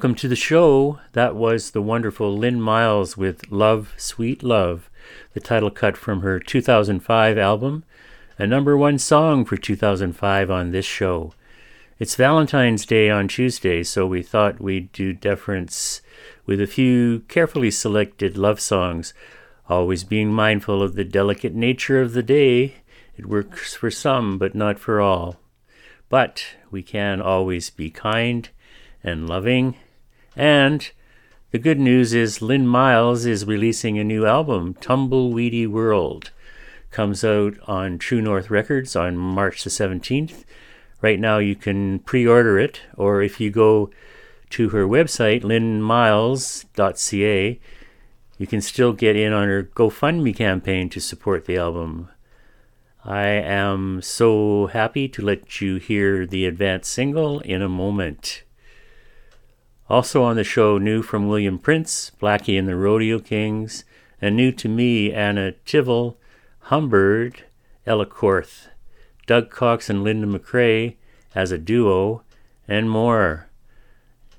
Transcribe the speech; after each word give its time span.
Welcome 0.00 0.14
to 0.14 0.28
the 0.28 0.34
show. 0.34 0.98
That 1.12 1.36
was 1.36 1.72
the 1.72 1.82
wonderful 1.82 2.34
Lynn 2.34 2.58
Miles 2.58 3.18
with 3.18 3.52
Love, 3.52 3.92
Sweet 3.98 4.42
Love, 4.42 4.88
the 5.34 5.40
title 5.40 5.70
cut 5.70 5.94
from 5.94 6.22
her 6.22 6.40
2005 6.40 7.36
album, 7.36 7.84
a 8.38 8.46
number 8.46 8.78
one 8.78 8.98
song 8.98 9.44
for 9.44 9.58
2005 9.58 10.50
on 10.50 10.70
this 10.70 10.86
show. 10.86 11.34
It's 11.98 12.14
Valentine's 12.14 12.86
Day 12.86 13.10
on 13.10 13.28
Tuesday, 13.28 13.82
so 13.82 14.06
we 14.06 14.22
thought 14.22 14.58
we'd 14.58 14.90
do 14.92 15.12
deference 15.12 16.00
with 16.46 16.62
a 16.62 16.66
few 16.66 17.20
carefully 17.28 17.70
selected 17.70 18.38
love 18.38 18.58
songs, 18.58 19.12
always 19.68 20.02
being 20.02 20.32
mindful 20.32 20.82
of 20.82 20.94
the 20.94 21.04
delicate 21.04 21.54
nature 21.54 22.00
of 22.00 22.14
the 22.14 22.22
day. 22.22 22.76
It 23.18 23.26
works 23.26 23.74
for 23.74 23.90
some, 23.90 24.38
but 24.38 24.54
not 24.54 24.78
for 24.78 24.98
all. 24.98 25.36
But 26.08 26.42
we 26.70 26.82
can 26.82 27.20
always 27.20 27.68
be 27.68 27.90
kind 27.90 28.48
and 29.04 29.28
loving. 29.28 29.76
And 30.36 30.90
the 31.50 31.58
good 31.58 31.80
news 31.80 32.14
is 32.14 32.40
Lynn 32.40 32.66
Miles 32.66 33.26
is 33.26 33.44
releasing 33.44 33.98
a 33.98 34.04
new 34.04 34.26
album, 34.26 34.74
Tumbleweedy 34.74 35.66
World. 35.66 36.30
Comes 36.90 37.24
out 37.24 37.54
on 37.66 37.98
True 37.98 38.22
North 38.22 38.50
Records 38.50 38.94
on 38.94 39.16
March 39.16 39.64
the 39.64 39.70
17th. 39.70 40.44
Right 41.02 41.18
now 41.18 41.38
you 41.38 41.56
can 41.56 41.98
pre 42.00 42.26
order 42.26 42.58
it, 42.58 42.82
or 42.96 43.22
if 43.22 43.40
you 43.40 43.50
go 43.50 43.90
to 44.50 44.68
her 44.70 44.86
website, 44.86 45.42
lynmiles.ca, 45.42 47.60
you 48.38 48.46
can 48.46 48.60
still 48.60 48.92
get 48.92 49.16
in 49.16 49.32
on 49.32 49.48
her 49.48 49.64
GoFundMe 49.64 50.34
campaign 50.34 50.88
to 50.90 51.00
support 51.00 51.46
the 51.46 51.56
album. 51.56 52.08
I 53.04 53.26
am 53.26 54.02
so 54.02 54.66
happy 54.66 55.08
to 55.08 55.22
let 55.22 55.60
you 55.60 55.76
hear 55.76 56.26
the 56.26 56.44
advance 56.44 56.88
single 56.88 57.40
in 57.40 57.62
a 57.62 57.68
moment. 57.68 58.42
Also 59.90 60.22
on 60.22 60.36
the 60.36 60.44
show, 60.44 60.78
new 60.78 61.02
from 61.02 61.26
William 61.26 61.58
Prince, 61.58 62.12
Blackie 62.22 62.56
and 62.56 62.68
the 62.68 62.76
Rodeo 62.76 63.18
Kings, 63.18 63.84
and 64.22 64.36
new 64.36 64.52
to 64.52 64.68
me, 64.68 65.12
Anna 65.12 65.54
Tivel, 65.66 66.14
Humbird, 66.66 67.42
Ella 67.84 68.06
Korth, 68.06 68.68
Doug 69.26 69.50
Cox 69.50 69.90
and 69.90 70.04
Linda 70.04 70.28
McRae 70.28 70.94
as 71.34 71.50
a 71.50 71.58
duo, 71.58 72.22
and 72.68 72.88
more. 72.88 73.48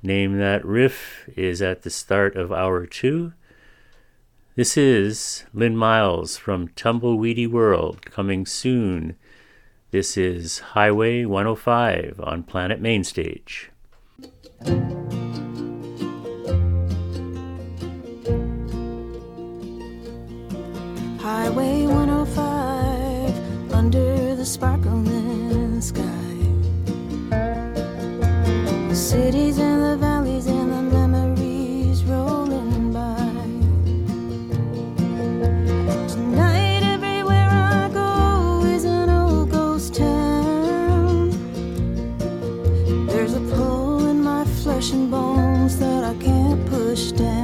Name 0.02 0.38
that 0.38 0.64
riff 0.64 1.30
is 1.36 1.62
at 1.62 1.82
the 1.82 1.90
start 1.90 2.38
of 2.38 2.54
hour 2.54 2.86
two. 2.86 3.34
This 4.56 4.78
is 4.78 5.44
Lynn 5.54 5.76
Miles 5.76 6.38
from 6.38 6.70
Tumbleweedy 6.70 7.46
World, 7.46 8.06
coming 8.06 8.46
soon. 8.46 9.18
This 9.92 10.16
is 10.16 10.60
Highway 10.60 11.26
105 11.26 12.22
on 12.24 12.44
Planet 12.44 12.80
Mainstage. 12.80 13.70
Highway 21.22 21.86
105 21.86 23.74
under 23.74 24.36
the 24.36 24.44
sparkling 24.44 25.80
sky. 25.80 26.02
The 28.90 28.96
cities 28.96 29.60
and 29.60 29.84
the 29.84 29.98
valleys 29.98 30.48
and 30.48 30.72
the 30.72 30.82
memories 30.82 32.04
rolling 32.06 32.92
by. 32.92 33.20
Tonight, 36.08 36.82
everywhere 36.82 37.50
I 37.52 37.90
go 37.94 38.66
is 38.66 38.86
an 38.86 39.12
old 39.12 39.52
ghost 39.52 39.94
town. 39.94 41.30
There's 43.06 43.36
a 43.36 43.42
pull 43.56 44.08
in 44.08 44.24
my 44.24 44.44
flesh 44.64 44.92
and 44.92 45.12
bones 45.12 45.78
that 45.78 46.04
I 46.04 46.16
can't 46.16 46.66
push 46.66 47.12
down. 47.12 47.41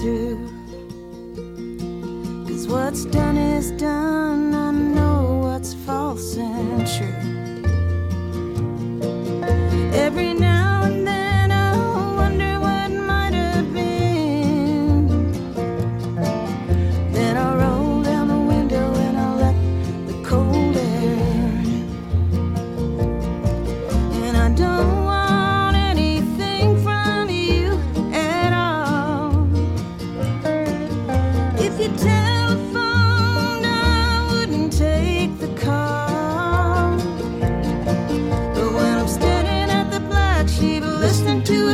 Through. 0.00 0.38
Cause 2.46 2.68
what's 2.68 3.04
done 3.04 3.36
is 3.36 3.72
done, 3.72 4.54
I 4.54 4.70
know 4.70 5.40
what's 5.42 5.74
false 5.74 6.36
and 6.36 6.86
true. 6.86 7.28
Every 9.92 10.34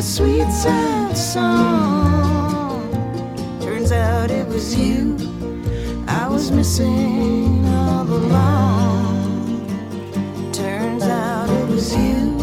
sweet, 0.04 0.50
sad 0.52 1.16
song, 1.16 2.92
turns 3.62 3.90
out 3.90 4.30
it 4.30 4.46
was 4.46 4.78
you 4.78 5.16
I 6.06 6.28
was 6.28 6.50
missing 6.50 7.66
all 7.66 8.02
along. 8.02 9.64
Turns 10.52 11.04
out 11.04 11.48
it 11.48 11.68
was 11.68 11.96
you 11.96 12.36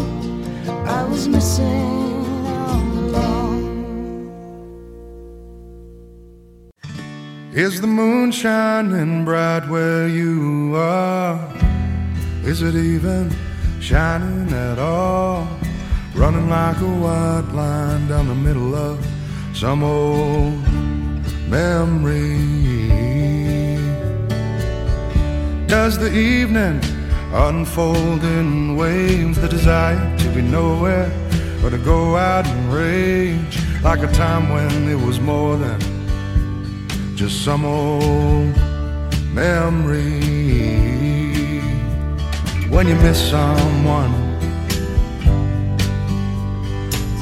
I 0.66 1.04
was 1.04 1.28
missing 1.28 2.26
all 2.48 2.80
along. 3.06 3.62
Is 7.52 7.80
the 7.80 7.86
moon 7.86 8.32
shining 8.32 9.24
bright 9.24 9.68
where 9.68 10.08
you 10.08 10.74
are? 10.74 11.38
Is 12.42 12.60
it 12.62 12.74
even 12.74 13.30
shining 13.80 14.52
at 14.52 14.80
all? 14.80 15.61
Running 16.22 16.48
like 16.48 16.80
a 16.80 16.86
white 16.86 17.52
line 17.52 18.06
down 18.06 18.28
the 18.28 18.34
middle 18.36 18.76
of 18.76 19.04
some 19.54 19.82
old 19.82 20.62
memory. 21.48 22.38
Does 25.66 25.98
the 25.98 26.12
evening 26.16 26.80
unfold 27.32 28.22
in 28.22 28.76
waves 28.76 29.40
the 29.40 29.48
desire 29.48 30.16
to 30.18 30.28
be 30.28 30.42
nowhere 30.42 31.10
or 31.64 31.70
to 31.70 31.78
go 31.78 32.14
out 32.14 32.46
and 32.46 32.72
rage 32.72 33.58
like 33.82 34.04
a 34.04 34.12
time 34.12 34.48
when 34.48 34.88
it 34.88 35.04
was 35.04 35.18
more 35.18 35.56
than 35.56 35.80
just 37.16 37.44
some 37.44 37.64
old 37.64 38.56
memory. 39.34 40.20
When 42.70 42.86
you 42.86 42.94
miss 42.94 43.18
someone, 43.28 44.21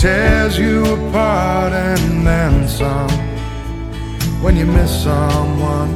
tears 0.00 0.58
you 0.58 0.82
apart 0.86 1.74
and 1.74 2.26
then 2.26 2.66
some. 2.66 3.10
When 4.40 4.56
you 4.56 4.64
miss 4.64 4.90
someone, 5.04 5.90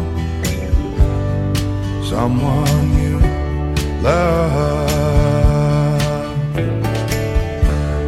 someone 2.04 2.98
you 2.98 3.18
love. 4.02 4.82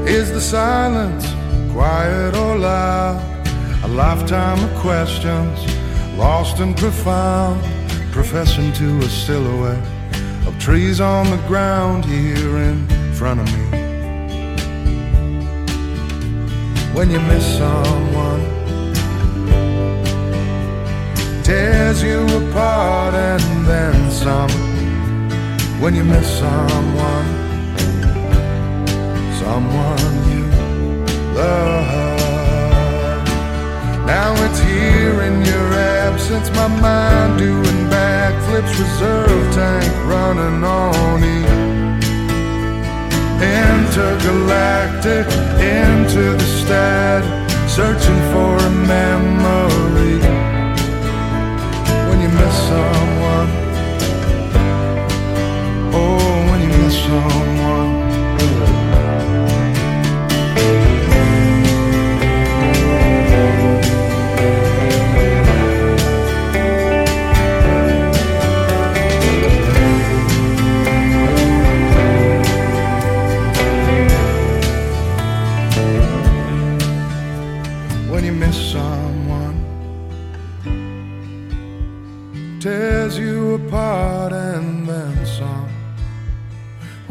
Is 0.06 0.30
the 0.30 0.40
silence 0.40 1.24
quiet 1.72 2.36
or 2.36 2.58
loud? 2.58 3.18
A 3.82 3.88
lifetime 3.88 4.62
of 4.62 4.78
questions, 4.80 5.58
lost 6.18 6.60
and 6.60 6.76
profound, 6.76 7.62
professing 8.12 8.70
to 8.74 8.98
a 8.98 9.08
silhouette 9.08 9.82
of 10.46 10.58
trees 10.58 11.00
on 11.00 11.30
the 11.30 11.42
ground 11.48 12.04
here 12.04 12.58
in 12.58 12.86
front 13.14 13.40
of 13.40 13.46
me. 13.56 13.85
When 16.96 17.10
you 17.10 17.20
miss 17.20 17.44
someone, 17.58 18.40
tears 21.44 22.02
you 22.02 22.24
apart 22.38 23.12
and 23.12 23.66
then 23.66 24.10
some. 24.10 24.50
When 25.78 25.94
you 25.94 26.04
miss 26.04 26.26
someone, 26.38 27.28
someone 29.42 30.14
you 30.32 30.46
love. 31.36 31.86
Now 34.06 34.32
it's 34.46 34.60
here 34.60 35.20
in 35.20 35.44
your 35.44 35.74
absence, 35.74 36.48
my 36.52 36.68
mind 36.68 37.38
doing 37.38 37.90
backflips, 37.92 38.72
reserve 38.80 39.54
tank 39.54 39.92
running 40.06 40.64
on 40.64 41.22
E. 41.22 41.85
Intergalactic, 43.38 45.26
into 45.60 46.22
the 46.40 46.46
static, 46.60 47.28
searching 47.68 48.20
for 48.32 48.56
a 48.56 48.70
memory. 48.70 50.18
When 52.08 52.18
you 52.22 52.30
miss 52.30 52.56
someone, 52.72 53.50
oh, 55.92 56.46
when 56.50 56.60
you 56.62 56.68
miss 56.78 56.96
someone. 57.04 57.45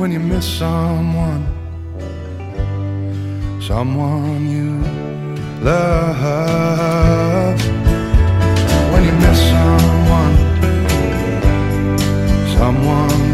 When 0.06 0.12
you 0.12 0.20
miss 0.20 0.46
someone. 0.46 1.44
Someone 3.60 4.48
you 4.48 4.78
love. 5.66 7.60
When 8.92 9.04
you 9.04 9.14
miss 9.14 9.40
someone. 9.50 10.36
Someone 12.56 13.25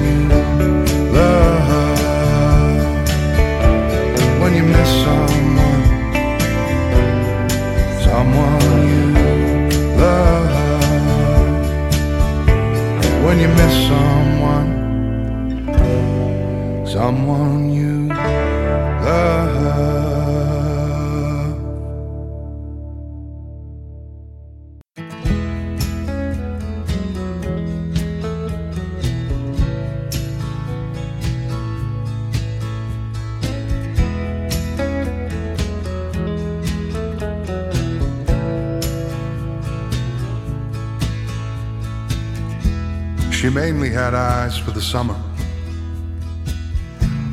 for 44.63 44.71
the 44.71 44.81
summer, 44.81 45.19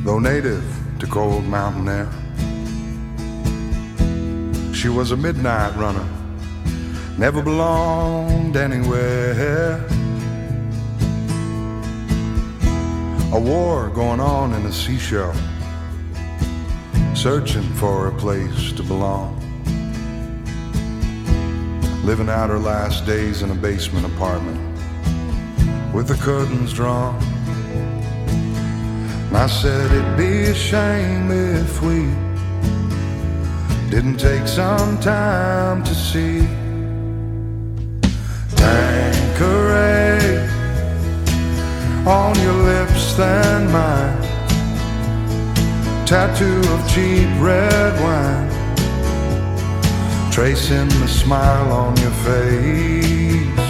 though 0.03 0.19
native 0.19 0.63
to 0.99 1.05
cold 1.07 1.43
mountain 1.45 1.87
air. 1.87 2.09
She 4.73 4.89
was 4.89 5.11
a 5.11 5.17
midnight 5.17 5.75
runner, 5.75 6.07
never 7.17 7.41
belonged 7.41 8.57
anywhere. 8.57 9.85
A 13.31 13.39
war 13.39 13.89
going 13.89 14.19
on 14.19 14.53
in 14.53 14.65
a 14.65 14.71
seashell, 14.71 15.35
searching 17.15 17.69
for 17.73 18.07
a 18.07 18.11
place 18.17 18.71
to 18.73 18.83
belong. 18.83 19.35
Living 22.03 22.29
out 22.29 22.49
her 22.49 22.57
last 22.57 23.05
days 23.05 23.43
in 23.43 23.51
a 23.51 23.55
basement 23.55 24.05
apartment 24.05 24.68
with 25.99 26.07
the 26.07 26.23
curtains 26.23 26.71
drawn. 26.71 27.13
And 29.27 29.35
I 29.35 29.47
said 29.47 29.91
it'd 29.91 30.17
be 30.17 30.43
a 30.43 30.55
shame 30.55 31.29
if 31.29 31.81
we 31.81 31.99
didn't 33.89 34.15
take 34.15 34.47
some 34.47 34.97
time 35.01 35.83
to 35.83 35.93
see 35.93 36.47
Tanqueray 38.55 40.47
on 42.07 42.33
your 42.45 42.57
lips 42.71 43.15
than 43.15 43.69
mine. 43.69 44.21
Tattoo 46.07 46.61
of 46.75 46.79
cheap 46.93 47.27
red 47.41 47.93
wine, 48.05 48.49
tracing 50.31 50.87
the 51.01 51.09
smile 51.09 51.73
on 51.73 51.97
your 51.97 52.15
face. 52.27 53.68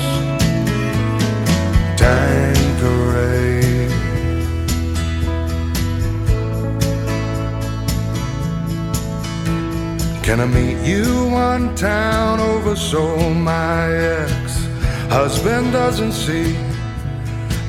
Can 10.29 10.41
I 10.41 10.45
meet 10.45 10.87
you 10.87 11.27
one 11.31 11.73
town 11.73 12.39
over 12.39 12.75
so 12.75 13.17
my 13.33 13.91
ex 13.91 14.63
husband 15.09 15.71
doesn't 15.71 16.11
see? 16.11 16.53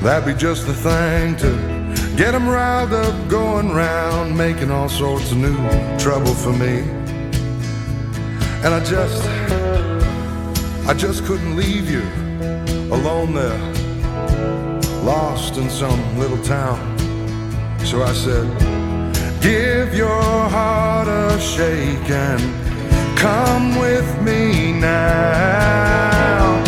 That'd 0.03 0.27
be 0.27 0.39
just 0.39 0.67
the 0.67 0.73
thing 0.75 1.35
to 1.37 2.15
get 2.15 2.35
him 2.35 2.47
riled 2.47 2.93
up, 2.93 3.27
going 3.27 3.71
round, 3.71 4.37
making 4.37 4.69
all 4.69 4.89
sorts 4.89 5.31
of 5.31 5.39
new 5.39 5.57
trouble 5.97 6.35
for 6.35 6.53
me. 6.53 6.81
And 8.63 8.75
I 8.75 8.83
just, 8.85 9.23
I 10.87 10.93
just 10.93 11.25
couldn't 11.25 11.55
leave 11.55 11.89
you 11.89 12.03
alone 12.93 13.33
there 13.33 13.70
lost 15.03 15.57
in 15.57 15.69
some 15.69 16.17
little 16.17 16.41
town. 16.43 16.79
So 17.85 18.03
I 18.03 18.13
said, 18.13 18.47
Give 19.41 19.93
your 19.95 20.21
heart 20.49 21.07
a 21.07 21.39
shake 21.39 22.09
and 22.09 22.41
come 23.17 23.79
with 23.79 24.21
me 24.21 24.71
now. 24.73 26.63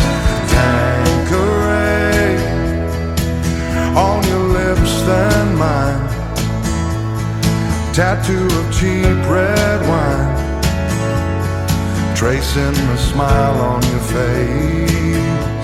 Tanqueray 0.48 2.38
on 3.96 4.24
your 4.28 4.46
lips 4.60 5.02
than 5.04 5.56
mine. 5.56 6.02
Tattoo 7.94 8.48
of 8.60 8.74
cheap 8.74 9.20
red 9.30 9.82
wine, 9.88 10.34
tracing 12.16 12.75
a 12.90 12.98
smile 12.98 13.62
on 13.62 13.84
your 13.84 14.06
face. 14.16 15.62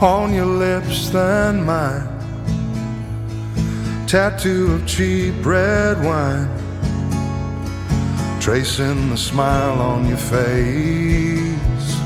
On 0.00 0.34
your 0.34 0.46
lips 0.46 1.10
than 1.10 1.64
mine. 1.64 2.08
Tattoo 4.06 4.74
of 4.74 4.86
cheap 4.86 5.34
red 5.44 6.02
wine, 6.04 6.48
tracing 8.40 9.10
the 9.10 9.16
smile 9.16 9.80
on 9.80 10.06
your 10.08 10.18
face. 10.18 11.96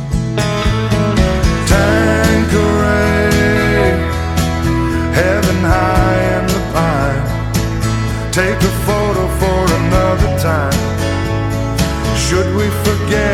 Tanqueray 1.69 3.09
heaven 5.13 5.59
high 5.75 6.21
in 6.37 6.47
the 6.47 6.63
pine. 6.73 7.23
Take 8.33 8.61
a 8.71 8.73
photo 8.87 9.29
for 9.41 9.61
another 9.81 10.39
time. 10.39 10.79
Should 12.17 12.55
we 12.55 12.69
forget 12.85 13.28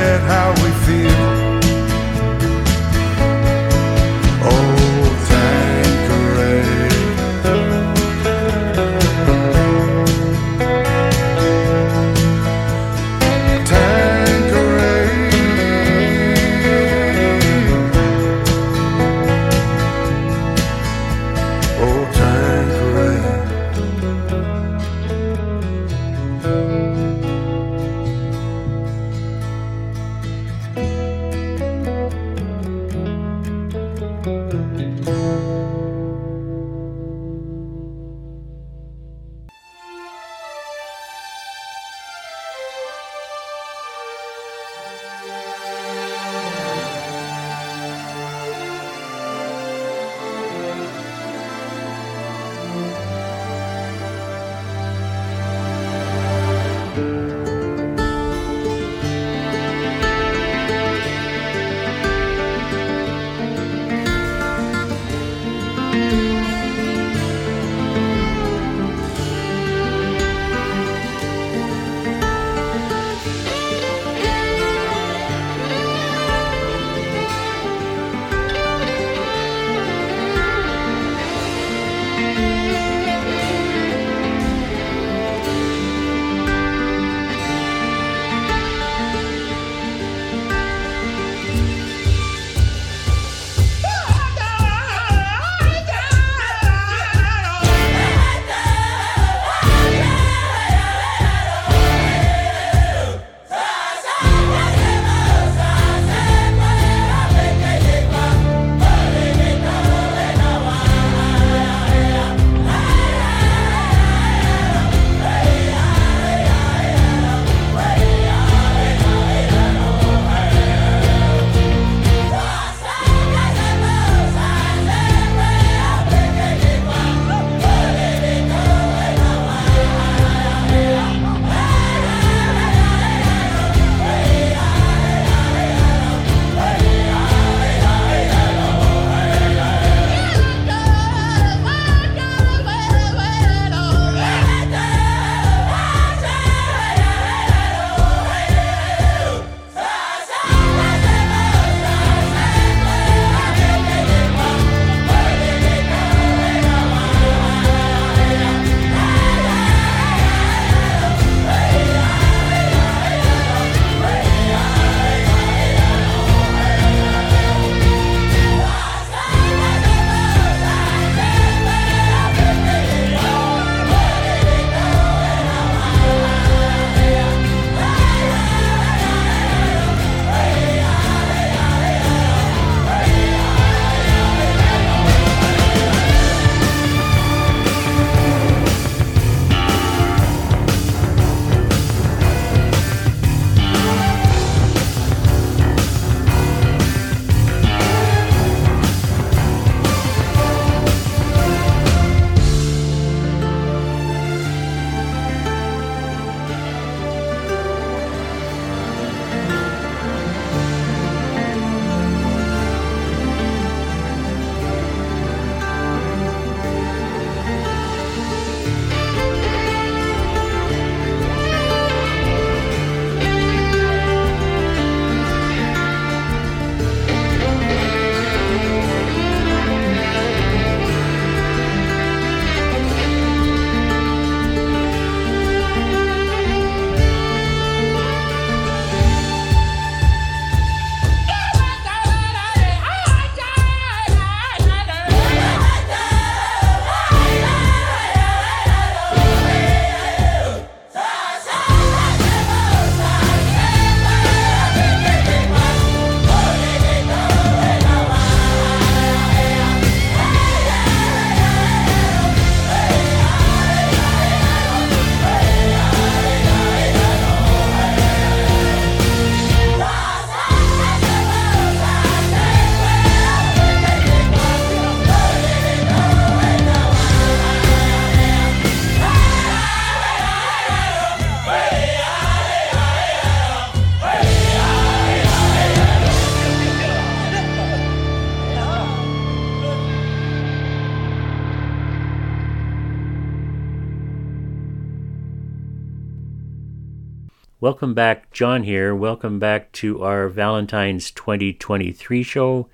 Welcome 297.64 297.94
back, 297.94 298.30
John 298.30 298.64
here. 298.64 298.94
Welcome 298.94 299.38
back 299.38 299.72
to 299.72 300.02
our 300.02 300.28
Valentine's 300.28 301.10
2023 301.10 302.22
show. 302.22 302.68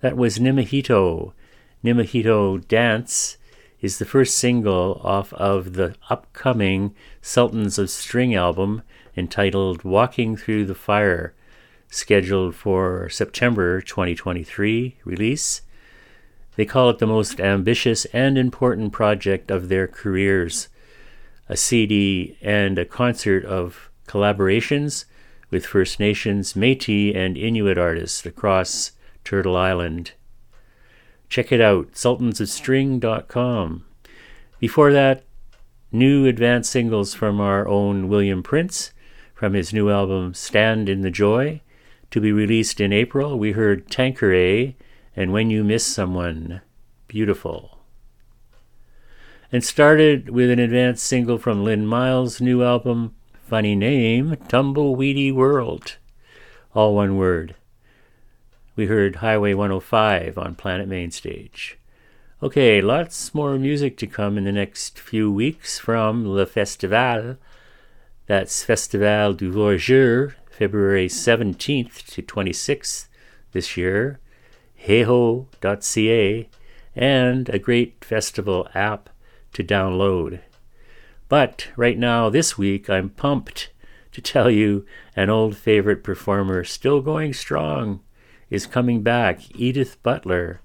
That 0.00 0.16
was 0.16 0.38
Nimahito. 0.38 1.34
Nimahito 1.84 2.66
Dance 2.66 3.36
is 3.82 3.98
the 3.98 4.06
first 4.06 4.38
single 4.38 4.98
off 5.04 5.34
of 5.34 5.74
the 5.74 5.94
upcoming 6.08 6.94
Sultans 7.20 7.78
of 7.78 7.90
String 7.90 8.34
album 8.34 8.80
entitled 9.14 9.84
Walking 9.84 10.38
Through 10.38 10.64
the 10.64 10.74
Fire, 10.74 11.34
scheduled 11.90 12.54
for 12.54 13.10
September 13.10 13.82
2023 13.82 14.96
release. 15.04 15.60
They 16.56 16.64
call 16.64 16.88
it 16.88 16.98
the 16.98 17.06
most 17.06 17.40
ambitious 17.40 18.06
and 18.06 18.38
important 18.38 18.94
project 18.94 19.50
of 19.50 19.68
their 19.68 19.86
careers, 19.86 20.68
a 21.46 21.58
CD 21.58 22.38
and 22.40 22.78
a 22.78 22.86
concert 22.86 23.44
of 23.44 23.89
collaborations 24.10 25.04
with 25.50 25.66
First 25.66 26.00
Nations, 26.00 26.56
Metis, 26.56 27.14
and 27.14 27.36
Inuit 27.36 27.78
artists 27.78 28.26
across 28.26 28.92
Turtle 29.24 29.56
Island. 29.56 30.12
Check 31.28 31.52
it 31.52 31.60
out, 31.60 31.92
sultansofstring.com. 31.92 33.84
Before 34.58 34.92
that, 34.92 35.22
new 35.92 36.26
advanced 36.26 36.70
singles 36.70 37.14
from 37.14 37.40
our 37.40 37.68
own 37.68 38.08
William 38.08 38.42
Prince 38.42 38.92
from 39.34 39.54
his 39.54 39.72
new 39.72 39.90
album 39.90 40.34
Stand 40.34 40.88
in 40.88 41.02
the 41.02 41.10
Joy. 41.10 41.60
To 42.10 42.20
be 42.20 42.32
released 42.32 42.80
in 42.80 42.92
April, 42.92 43.38
we 43.38 43.52
heard 43.52 43.88
Tanqueray 43.88 44.76
and 45.14 45.32
When 45.32 45.50
You 45.50 45.62
Miss 45.62 45.86
Someone. 45.86 46.60
Beautiful. 47.06 47.78
And 49.52 49.64
started 49.64 50.30
with 50.30 50.50
an 50.50 50.58
advanced 50.58 51.04
single 51.04 51.38
from 51.38 51.64
Lynn 51.64 51.86
Miles' 51.86 52.40
new 52.40 52.62
album 52.62 53.14
Funny 53.50 53.74
name, 53.74 54.36
Tumbleweedy 54.46 55.32
World. 55.32 55.96
All 56.72 56.94
one 56.94 57.16
word. 57.16 57.56
We 58.76 58.86
heard 58.86 59.16
Highway 59.16 59.54
105 59.54 60.38
on 60.38 60.54
Planet 60.54 60.86
Mainstage. 60.86 61.76
Okay, 62.40 62.80
lots 62.80 63.34
more 63.34 63.58
music 63.58 63.96
to 63.96 64.06
come 64.06 64.38
in 64.38 64.44
the 64.44 64.52
next 64.52 65.00
few 65.00 65.32
weeks 65.32 65.80
from 65.80 66.28
Le 66.28 66.46
Festival. 66.46 67.38
That's 68.28 68.62
Festival 68.62 69.32
du 69.32 69.50
Voyageur, 69.50 70.36
February 70.48 71.08
17th 71.08 72.06
to 72.06 72.22
26th 72.22 73.08
this 73.50 73.76
year. 73.76 74.20
Heho.ca, 74.86 76.48
and 76.94 77.48
a 77.48 77.58
great 77.58 78.04
festival 78.04 78.68
app 78.76 79.10
to 79.54 79.64
download. 79.64 80.38
But 81.30 81.68
right 81.76 81.96
now, 81.96 82.28
this 82.28 82.58
week, 82.58 82.90
I'm 82.90 83.10
pumped 83.10 83.70
to 84.10 84.20
tell 84.20 84.50
you 84.50 84.84
an 85.14 85.30
old 85.30 85.56
favorite 85.56 86.02
performer, 86.02 86.64
still 86.64 87.00
going 87.00 87.34
strong, 87.34 88.00
is 88.50 88.66
coming 88.66 89.02
back. 89.02 89.40
Edith 89.54 90.02
Butler, 90.02 90.60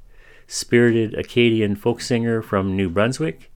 spirited 0.48 1.14
Acadian 1.14 1.76
folk 1.76 2.02
singer 2.02 2.42
from 2.42 2.76
New 2.76 2.90
Brunswick, 2.90 3.52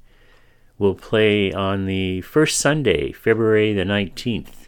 will 0.77 0.93
play 0.93 1.51
on 1.51 1.87
the 1.87 2.21
first 2.21 2.59
Sunday, 2.59 3.11
February 3.11 3.73
the 3.73 3.83
19th. 3.83 4.67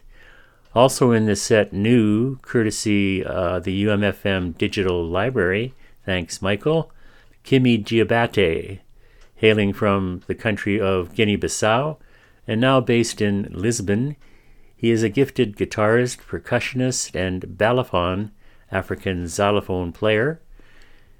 Also 0.74 1.12
in 1.12 1.26
the 1.26 1.36
set, 1.36 1.72
new, 1.72 2.38
courtesy 2.38 3.24
uh, 3.24 3.60
the 3.60 3.84
UMFM 3.84 4.58
Digital 4.58 5.06
Library, 5.06 5.74
thanks 6.04 6.42
Michael, 6.42 6.90
Kimi 7.44 7.78
Djabaté, 7.78 8.80
hailing 9.36 9.72
from 9.72 10.22
the 10.26 10.34
country 10.34 10.80
of 10.80 11.14
Guinea 11.14 11.38
Bissau 11.38 11.98
and 12.46 12.60
now 12.60 12.80
based 12.80 13.20
in 13.20 13.48
Lisbon. 13.50 14.16
He 14.76 14.90
is 14.90 15.02
a 15.02 15.08
gifted 15.08 15.56
guitarist, 15.56 16.18
percussionist, 16.18 17.14
and 17.14 17.42
balafon, 17.42 18.30
African 18.70 19.28
xylophone 19.28 19.92
player. 19.92 20.40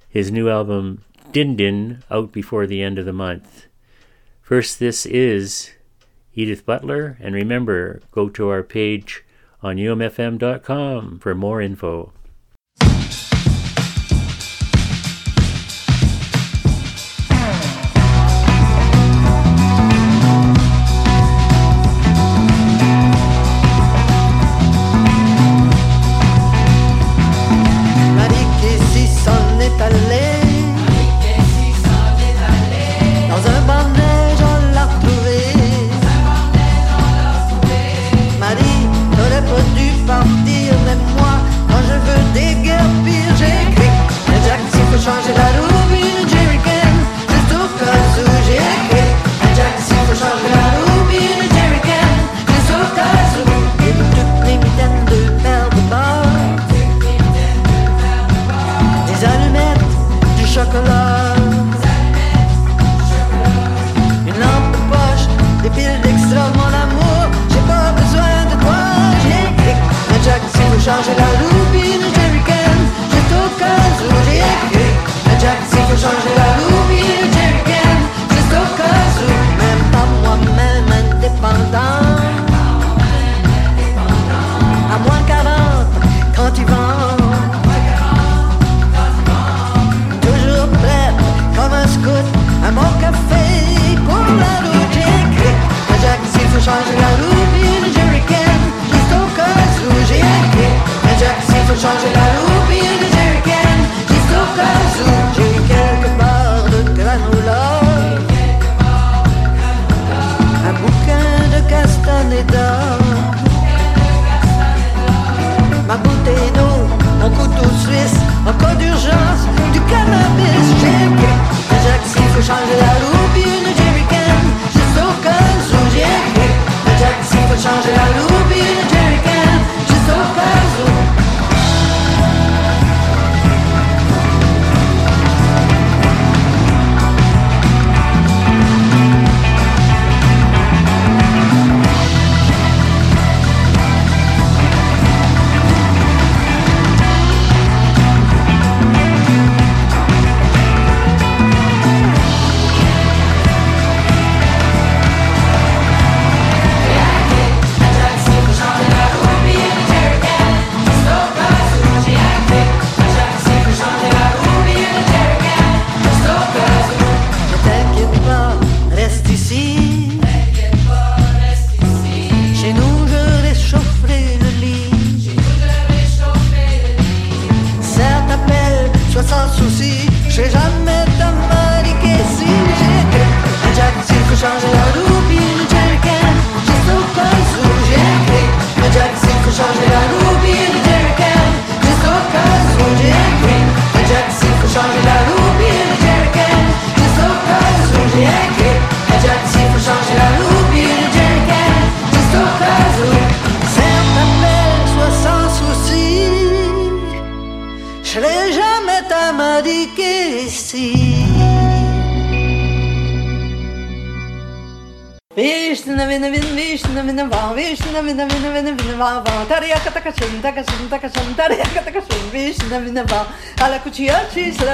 His 0.09 0.33
new 0.33 0.49
album, 0.49 1.05
Din 1.31 1.57
Din, 1.57 2.03
out 2.11 2.33
before 2.33 2.67
the 2.67 2.83
end 2.83 2.99
of 2.99 3.07
the 3.07 3.13
month. 3.13 3.67
First, 4.41 4.79
this 4.79 5.07
is 5.07 5.71
Edith 6.35 6.67
Butler, 6.67 7.17
and 7.21 7.35
remember, 7.35 8.03
go 8.11 8.29
to 8.31 8.49
our 8.49 8.63
page 8.63 9.25
on 9.63 9.77
umfm.com 9.77 11.19
for 11.21 11.35
more 11.35 11.61
info. 11.61 12.13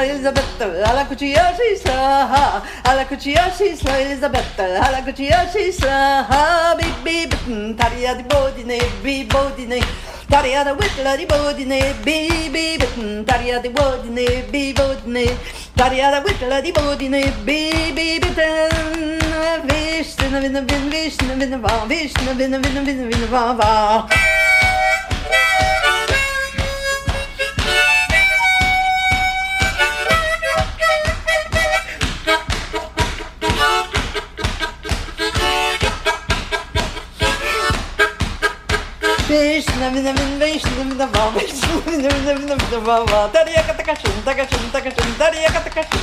Elisabetta 0.08 0.64
Alla 0.84 1.04
cuccia 1.04 1.54
cisla 1.54 2.62
Alla 2.82 3.06
cuccia 3.06 3.52
cisla 3.54 3.98
Elisabetta 3.98 4.80
Alla 4.80 5.02
cuccia 5.02 5.46
cisla 5.50 6.74
Bibi 6.76 7.26
bitten 7.26 7.74
Taria 7.76 8.14
di 8.14 8.22
bodine 8.22 8.78
Bi 9.02 9.24
bodine 9.24 9.78
Taria 10.28 10.62
da 10.62 10.72
whittla 10.72 11.16
di 11.16 11.26
bodine 11.26 11.94
Bi 12.02 12.48
bi 12.50 12.76
bitten 12.78 13.24
Taria 13.24 13.60
di 13.60 13.68
bodine 13.68 14.44
Bi 14.48 14.72
bodine 14.72 15.36
Taria 15.74 16.10
da 16.10 16.20
whittla 16.20 16.60
di 16.60 16.72
bodine 16.72 17.32
Bi 17.44 17.92
bi 17.92 18.18
bitten 18.18 19.18
Vishnu 19.64 20.40
vina 20.40 20.60
vin 20.60 20.88
Vishnu 20.88 21.34
vina 21.36 21.58
va 21.58 21.84
Vishnu 21.86 22.34
vina 22.34 22.58
vina 22.58 22.80
vina 22.80 23.04
vina 23.04 23.26
va 23.26 23.52
va 23.52 24.47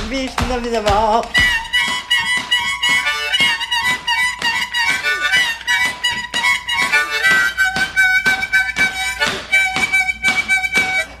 Vishnu 0.08 0.60
vina 0.60 0.80
va 0.80 1.22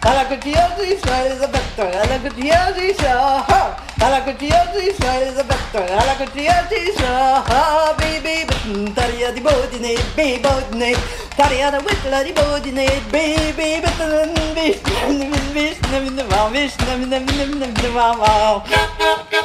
Alla 0.00 0.24
cuccia 0.26 0.74
cisla 0.78 1.24
Elisabetta 1.26 1.82
Alla 1.82 2.18
cuccia 2.18 2.74
cisla 2.74 3.44
Alla 4.00 4.22
cuccia 4.22 4.70
cisla 4.72 5.20
Elisabetta 5.20 5.78
Alla 5.98 6.14
cuccia 6.16 6.66
cisla 6.68 7.94
Bibi 7.96 8.44
bitten 8.46 8.92
Taria 8.94 9.30
di 9.32 9.40
bodine 9.40 9.94
Bi 10.14 10.38
bodine 10.38 11.25
Taria 11.36 11.70
da 11.70 11.78
whittla 11.80 12.22
di 12.22 12.32
bodine 12.32 12.86
Bibi 13.10 13.80
bitten 13.82 14.32
Vishnu 14.54 14.92
vina 15.06 15.36
Vishnu 15.52 16.00
vina 16.00 16.24
va 16.24 16.48
Vishnu 16.48 16.96
vina 16.96 17.18
vina 17.18 17.44
vina 17.44 17.66
vina 17.66 19.35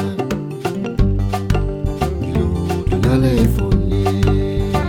Yo 2.34 2.46
tunyale 2.90 3.32
funyela 3.54 4.82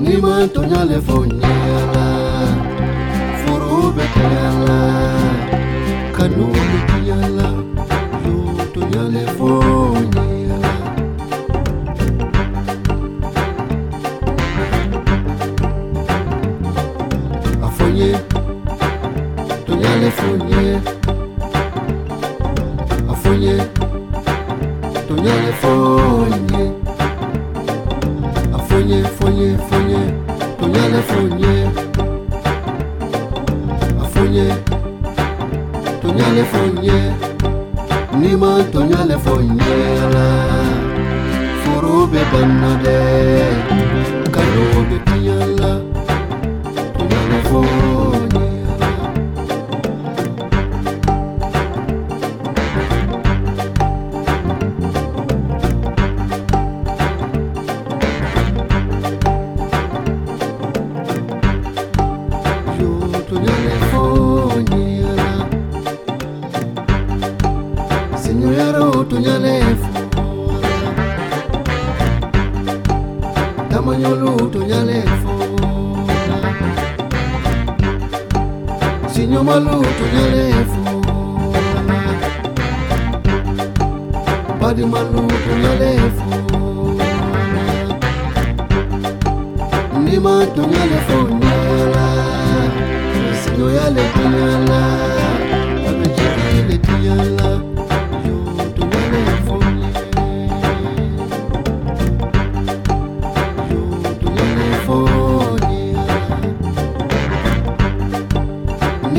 Nima 0.00 0.48
tunyale 0.48 1.00
funyela 1.00 1.37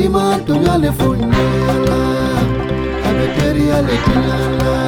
Nima 0.00 0.40
tunyale 0.46 0.92
fonyela 0.92 1.98
Abejeri 3.08 3.68
yale 3.68 3.94
tunyala 4.04 4.79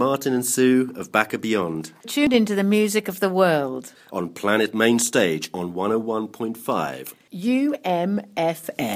Martin 0.00 0.32
and 0.32 0.46
Sue 0.46 0.94
of 0.96 1.12
Backer 1.12 1.36
Beyond. 1.36 1.92
Tuned 2.06 2.32
into 2.32 2.54
the 2.54 2.64
music 2.64 3.06
of 3.06 3.20
the 3.20 3.28
world. 3.28 3.92
On 4.10 4.30
Planet 4.30 4.72
Main 4.74 4.98
Stage 4.98 5.50
on 5.52 5.74
101.5. 5.74 7.12
UMFM. 7.34 8.89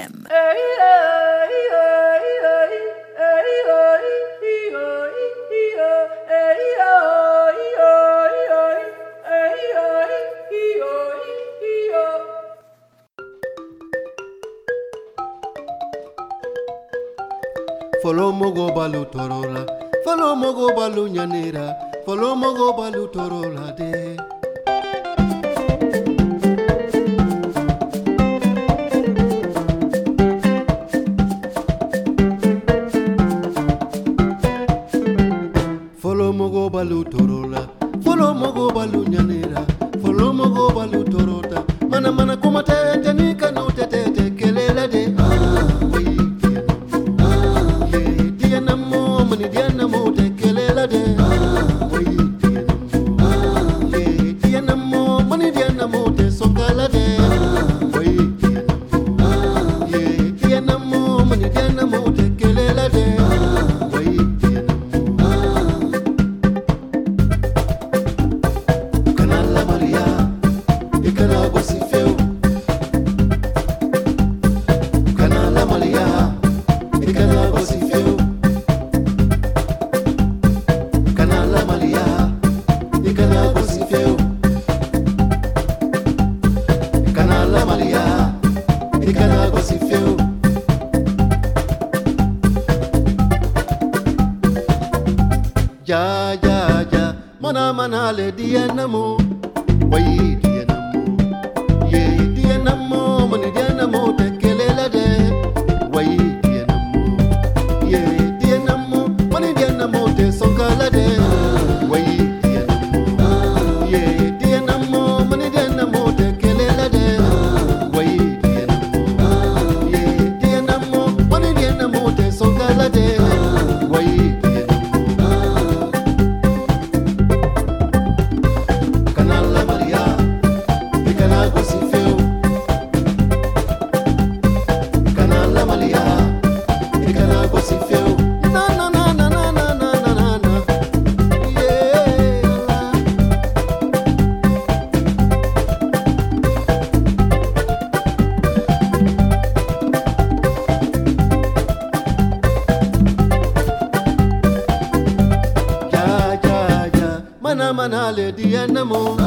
lady 158.14 158.54
and 158.54 158.76
the 158.76 158.84
moon. 158.84 159.23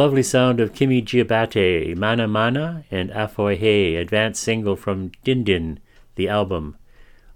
lovely 0.00 0.22
sound 0.22 0.60
of 0.60 0.72
Kimi 0.72 1.02
Djabaté, 1.02 1.94
Mana 1.94 2.26
Mana, 2.26 2.84
and 2.90 3.10
Afoy 3.10 3.58
Hey, 3.58 3.96
advance 3.96 4.40
single 4.40 4.74
from 4.74 5.12
Din 5.24 5.44
Din, 5.44 5.78
the 6.14 6.26
album. 6.26 6.78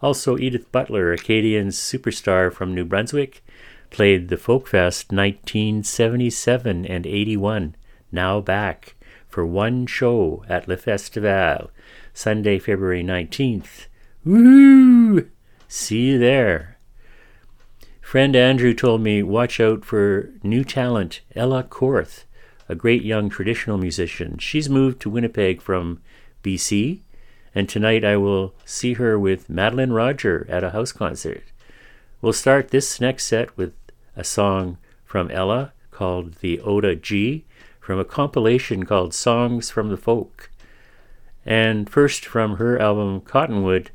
Also, 0.01 0.39
Edith 0.39 0.73
Butler, 0.73 1.13
Acadian 1.13 1.69
superstar 1.69 2.51
from 2.51 2.75
New 2.75 2.87
Brunswick, 2.87 3.45
played 3.91 4.29
the 4.29 4.39
Folkfest 4.39 5.13
1977 5.13 6.87
and 6.87 7.07
81, 7.07 7.77
now 8.11 8.41
back, 8.41 8.95
for 9.29 9.45
one 9.45 9.85
show 9.85 10.43
at 10.49 10.67
Le 10.67 10.79
Festival, 10.79 11.71
Sunday, 12.15 12.59
February 12.59 13.05
19th. 13.05 13.89
Woo! 14.25 15.29
See 15.69 16.01
you 16.01 16.19
there. 16.19 16.79
Friend 18.01 18.35
Andrew 18.35 18.73
told 18.73 19.03
me, 19.03 19.23
watch 19.23 19.61
out 19.61 19.85
for 19.85 20.31
new 20.43 20.65
talent, 20.65 21.21
Ella 21.37 21.63
Korth 21.63 22.25
a 22.69 22.75
great 22.75 23.03
young 23.03 23.29
traditional 23.29 23.79
musician. 23.79 24.39
She's 24.39 24.69
moved 24.69 25.01
to 25.01 25.11
Winnipeg 25.11 25.61
from 25.61 26.01
BC, 26.43 27.01
and 27.55 27.69
tonight 27.69 28.05
I 28.05 28.17
will 28.17 28.55
see 28.65 28.95
her 28.95 29.19
with 29.19 29.51
Madeline 29.51 29.93
Roger 29.93 30.47
at 30.49 30.65
a 30.65 30.71
house 30.71 30.93
concert. 30.93 31.45
We'll 32.21 32.33
start 32.33 32.69
this 32.69 33.01
next 33.01 33.25
set 33.25 33.57
with 33.57 33.75
a 34.17 34.25
song 34.25 34.79
from 35.05 35.31
Ella 35.31 35.73
called 35.91 36.35
the 36.37 36.61
Oda 36.61 36.97
G 36.97 37.45
from 37.81 37.99
a 37.99 38.05
compilation 38.05 38.85
called 38.85 39.13
Songs 39.13 39.71
from 39.71 39.91
the 39.91 39.97
Folk. 39.97 40.51
And 41.45 41.89
first 41.91 42.25
from 42.25 42.57
her 42.57 42.81
album 42.81 43.21
Cottonwood, 43.21 43.91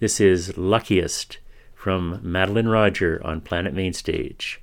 this 0.00 0.20
is 0.20 0.58
Luckiest 0.58 1.38
from 1.74 2.20
Madeline 2.22 2.68
Roger 2.68 3.20
on 3.24 3.40
Planet 3.40 3.72
Mainstage. 3.72 4.60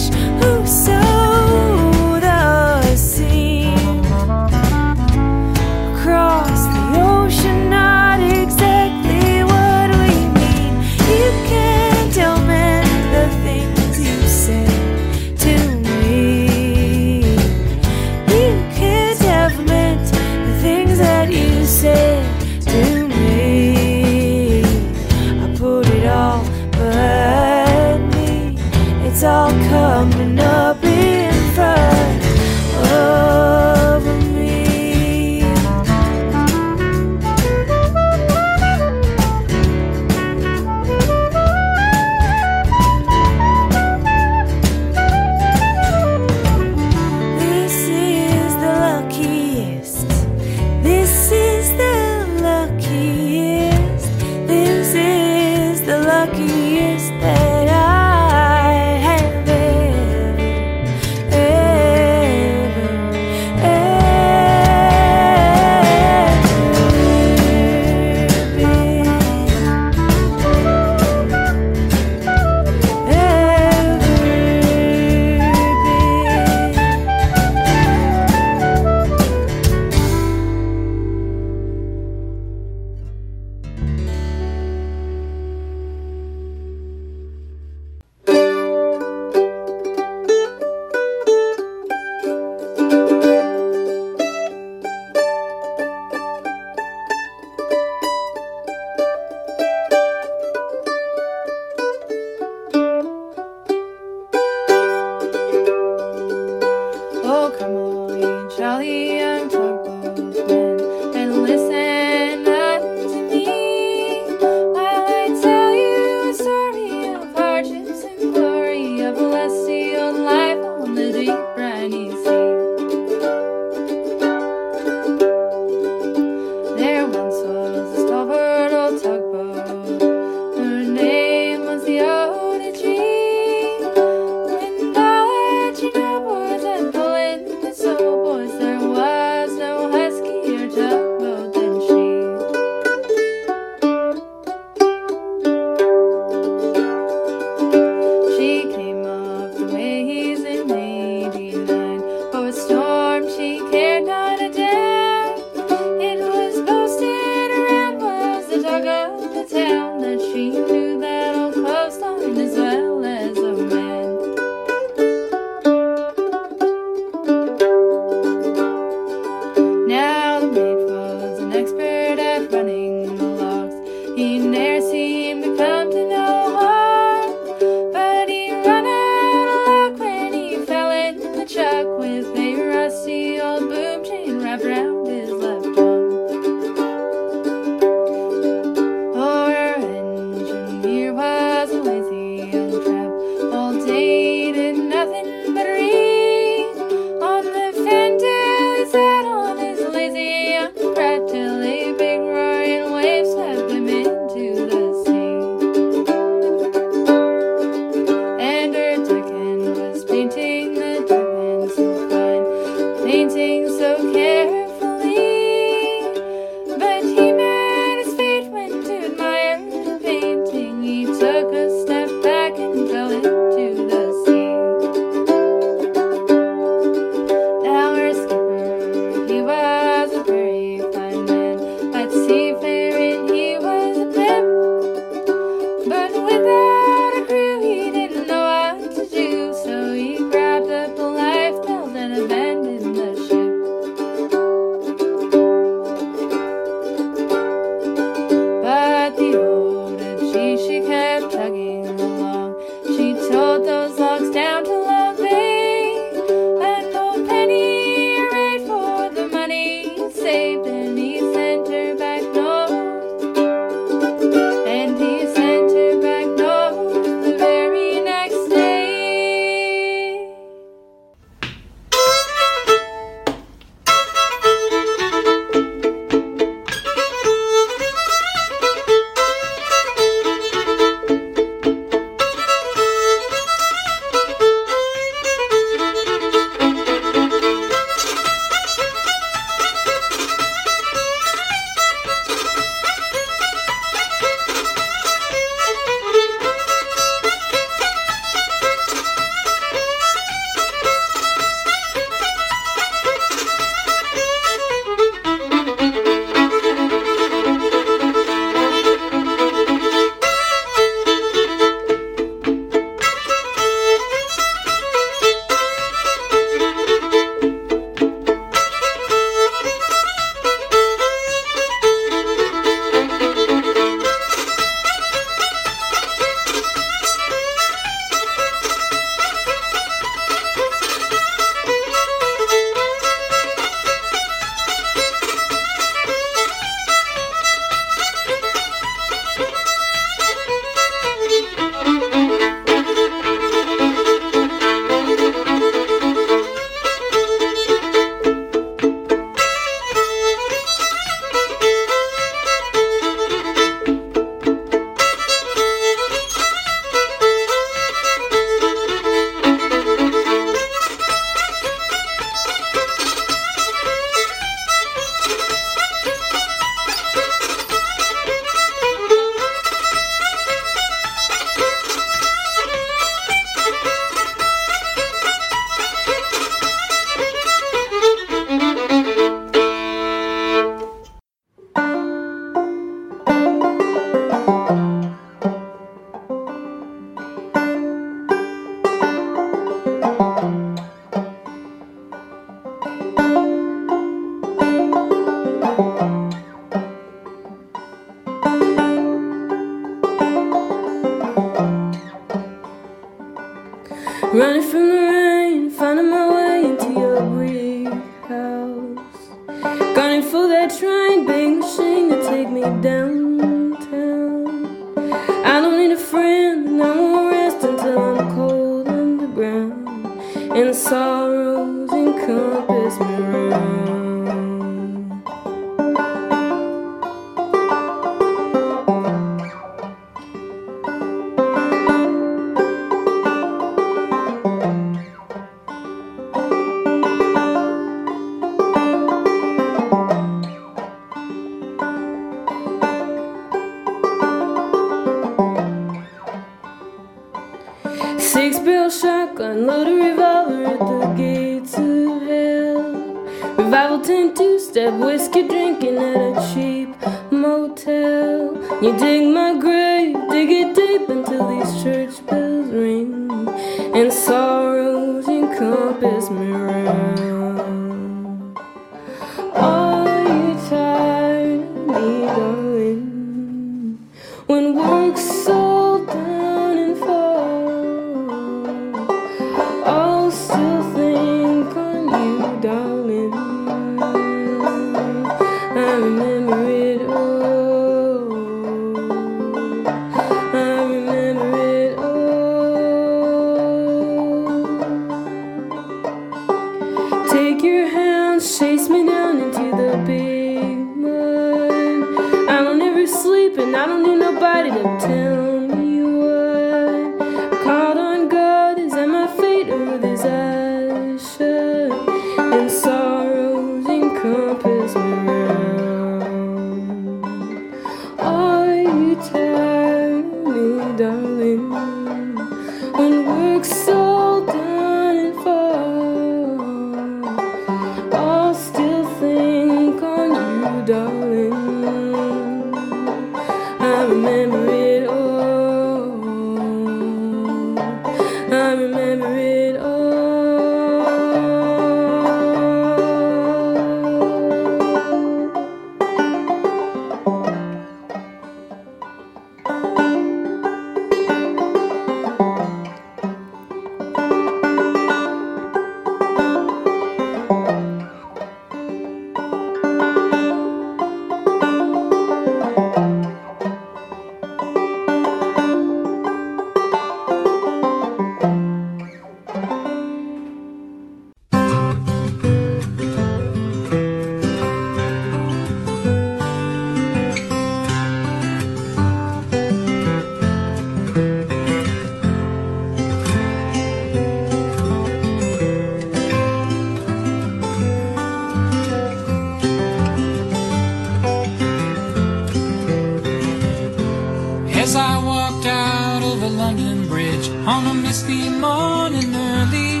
On 597.66 597.86
a 597.86 597.94
misty 597.94 598.48
morning 598.48 599.34
early, 599.34 600.00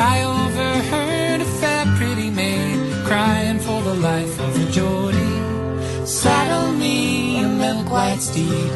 I 0.00 0.24
overheard 0.24 1.40
a 1.40 1.44
fair 1.44 1.84
pretty 1.96 2.30
maid 2.30 3.04
crying 3.04 3.58
for 3.58 3.82
the 3.82 3.94
life 3.94 4.38
of 4.40 4.56
her 4.56 4.70
Geordie. 4.70 6.06
Saddle 6.06 6.72
me 6.72 7.42
a 7.42 7.48
milk 7.48 7.90
white 7.90 8.20
steed, 8.20 8.70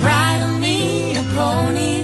bridle 0.00 0.58
me 0.58 1.16
a 1.16 1.22
pony, 1.34 2.02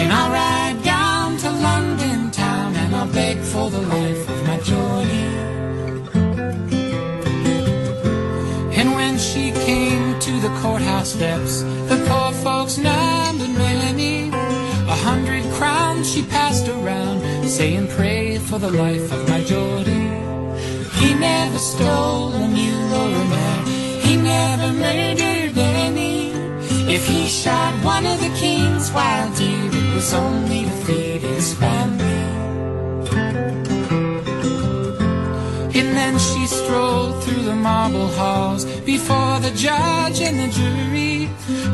and 0.00 0.12
I'll 0.12 0.30
ride 0.30 0.82
down 0.82 1.36
to 1.38 1.50
London 1.50 2.30
town 2.30 2.74
and 2.74 2.94
I'll 2.96 3.12
beg 3.12 3.38
for 3.38 3.70
the 3.70 3.82
life 3.82 4.28
of 4.28 4.46
my 4.46 4.58
Geordie. 4.60 5.30
And 8.78 8.94
when 8.94 9.18
she 9.18 9.52
came 9.52 10.18
to 10.20 10.32
the 10.40 10.48
courthouse 10.60 11.12
steps, 11.12 11.62
the 11.90 12.02
poor 12.08 12.32
folks 12.42 12.78
numbered 12.78 13.50
many. 13.50 14.29
A 14.29 14.29
crowns 15.60 16.10
she 16.10 16.22
passed 16.22 16.68
around, 16.68 17.18
saying, 17.46 17.86
Pray 17.88 18.38
for 18.38 18.58
the 18.58 18.72
life 18.84 19.12
of 19.12 19.20
my 19.28 19.40
Geordie. 19.44 20.08
He 21.00 21.08
never 21.28 21.58
stole 21.58 22.32
a 22.44 22.48
mule 22.48 22.92
or 23.00 23.08
a 23.22 23.24
mare, 23.34 23.64
he 24.06 24.16
never 24.16 24.68
murdered 24.84 25.58
any. 25.84 26.30
If 26.96 27.02
he 27.06 27.26
shot 27.26 27.72
one 27.84 28.06
of 28.06 28.18
the 28.24 28.32
king's 28.44 28.90
wild 28.90 29.36
deer, 29.36 29.66
it 29.80 29.94
was 29.94 30.14
only 30.14 30.62
to 30.64 30.74
feed 30.84 31.20
his 31.34 31.52
family. 31.62 32.22
And 35.78 35.88
then 35.98 36.14
she 36.28 36.46
strolled 36.46 37.22
through 37.22 37.44
the 37.50 37.58
marble 37.68 38.08
halls 38.18 38.64
before 38.92 39.36
the 39.46 39.52
judge 39.66 40.18
and 40.26 40.36
the 40.42 40.48
jury. 40.58 41.19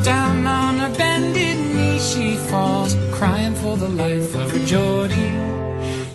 Down 0.03 0.45
on 0.47 0.77
her 0.79 0.93
bended 0.97 1.57
knee 1.75 1.99
she 1.99 2.35
falls, 2.49 2.95
crying 3.11 3.55
for 3.55 3.77
the 3.77 3.89
life 3.89 4.35
of 4.35 4.51
her 4.51 4.65
Geordie. 4.65 5.33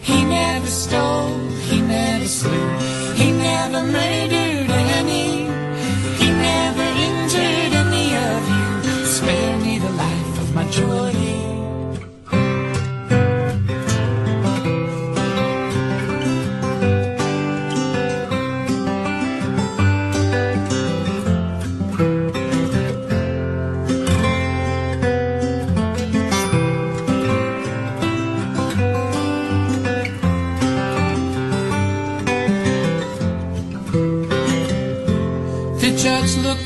He 0.01 0.25
never 0.25 0.67
stole, 0.67 1.39
he 1.69 1.81
never 1.81 2.27
slew, 2.27 2.69
he 3.15 3.31
never 3.33 3.83
murdered 3.83 4.71
any. 4.99 5.47
He 6.21 6.29
never 6.51 6.87
injured 7.09 7.73
any 7.85 8.09
of 8.31 8.41
you. 8.55 9.07
Spare 9.07 9.59
me 9.59 9.79
the 9.79 9.91
life 9.91 10.39
of 10.43 10.55
my 10.55 10.67
Geordie. 10.71 11.12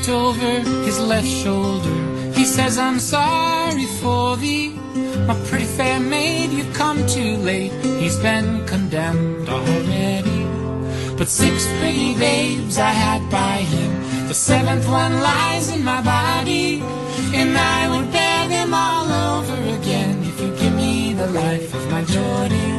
Over 0.09 0.59
his 0.85 0.99
left 0.99 1.27
shoulder. 1.27 1.95
He 2.33 2.45
says, 2.45 2.77
I'm 2.77 2.99
sorry 2.99 3.85
for 3.99 4.37
thee. 4.37 4.69
My 5.27 5.35
pretty 5.45 5.65
fair 5.65 5.99
maid, 5.99 6.51
you've 6.51 6.73
come 6.73 7.05
too 7.07 7.35
late. 7.37 7.71
He's 8.01 8.17
been 8.17 8.65
condemned 8.65 9.49
already. 9.49 10.43
But 11.17 11.27
six 11.27 11.67
pretty 11.79 12.13
babes 12.15 12.77
I 12.77 12.91
had 12.91 13.29
by 13.29 13.57
him. 13.73 14.27
The 14.27 14.33
seventh 14.33 14.87
one 14.87 15.19
lies 15.19 15.69
in 15.75 15.83
my 15.83 16.01
body. 16.01 16.81
And 17.33 17.57
I 17.57 17.89
would 17.89 18.11
bear 18.11 18.47
them 18.47 18.73
all 18.73 19.07
over 19.35 19.61
again 19.79 20.23
if 20.23 20.39
you 20.39 20.55
give 20.57 20.75
me 20.75 21.13
the 21.13 21.27
life 21.27 21.73
of 21.73 21.91
my 21.91 22.03
Geordie. 22.03 22.76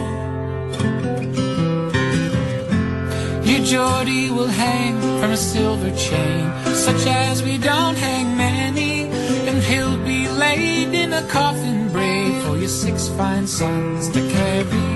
Geordie 3.68 4.30
will 4.30 4.46
hang 4.46 4.98
from 5.20 5.32
a 5.32 5.36
silver 5.36 5.94
chain, 5.94 6.50
such 6.74 7.06
as 7.06 7.42
we 7.42 7.58
don't 7.58 7.98
hang 7.98 8.34
many. 8.34 9.10
And 9.46 9.62
he'll 9.62 9.98
be 10.06 10.26
laid 10.26 10.94
in 10.94 11.12
a 11.12 11.22
coffin 11.28 11.92
brave 11.92 12.42
for 12.44 12.56
your 12.56 12.70
six 12.70 13.08
fine 13.08 13.46
sons 13.46 14.08
to 14.08 14.20
carry. 14.30 14.88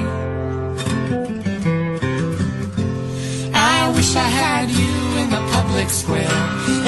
I 3.53 3.93
wish 3.95 4.16
I 4.16 4.29
had 4.41 4.70
you 4.70 4.95
in 5.20 5.29
the 5.29 5.43
public 5.53 5.91
square, 5.91 6.39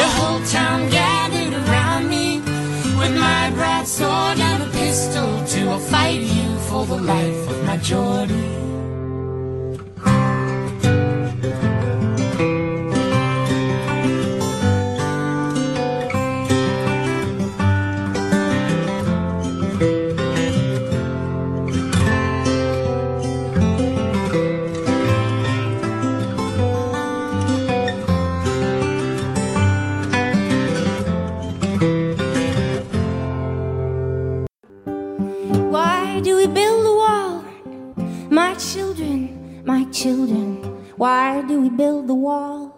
the 0.01 0.09
whole 0.17 0.43
town 0.47 0.89
gathered 0.89 1.53
around 1.53 2.09
me, 2.09 2.39
with 2.99 3.15
my 3.21 3.51
broadsword 3.51 4.39
and 4.41 4.63
a 4.63 4.71
pistol 4.71 5.45
too. 5.47 5.69
I'll 5.69 5.79
fight 5.79 6.23
you 6.23 6.59
for 6.61 6.87
the 6.87 6.97
life 6.97 7.51
of 7.51 7.63
my 7.67 7.77
Geordie. 7.77 8.64
Children, 40.05 40.57
why 40.99 41.41
do 41.49 41.63
we 41.63 41.71
build 41.71 42.09
the 42.09 42.15
wall? 42.15 42.77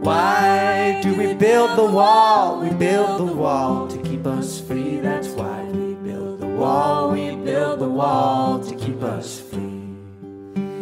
Why 0.00 0.98
do 1.02 1.14
we 1.14 1.34
build 1.34 1.76
the 1.76 1.84
wall? 1.84 2.58
We 2.58 2.70
build 2.70 3.20
the 3.20 3.34
wall 3.34 3.86
to 3.86 3.98
keep 3.98 4.26
us 4.26 4.62
free. 4.62 4.96
That's 5.00 5.28
why 5.28 5.64
we 5.64 5.92
build 5.96 6.40
the 6.40 6.46
wall. 6.46 7.10
We 7.10 7.36
build 7.36 7.80
the 7.80 7.88
wall 7.90 8.60
to 8.60 8.74
keep 8.76 9.02
us 9.02 9.40
free. 9.40 9.82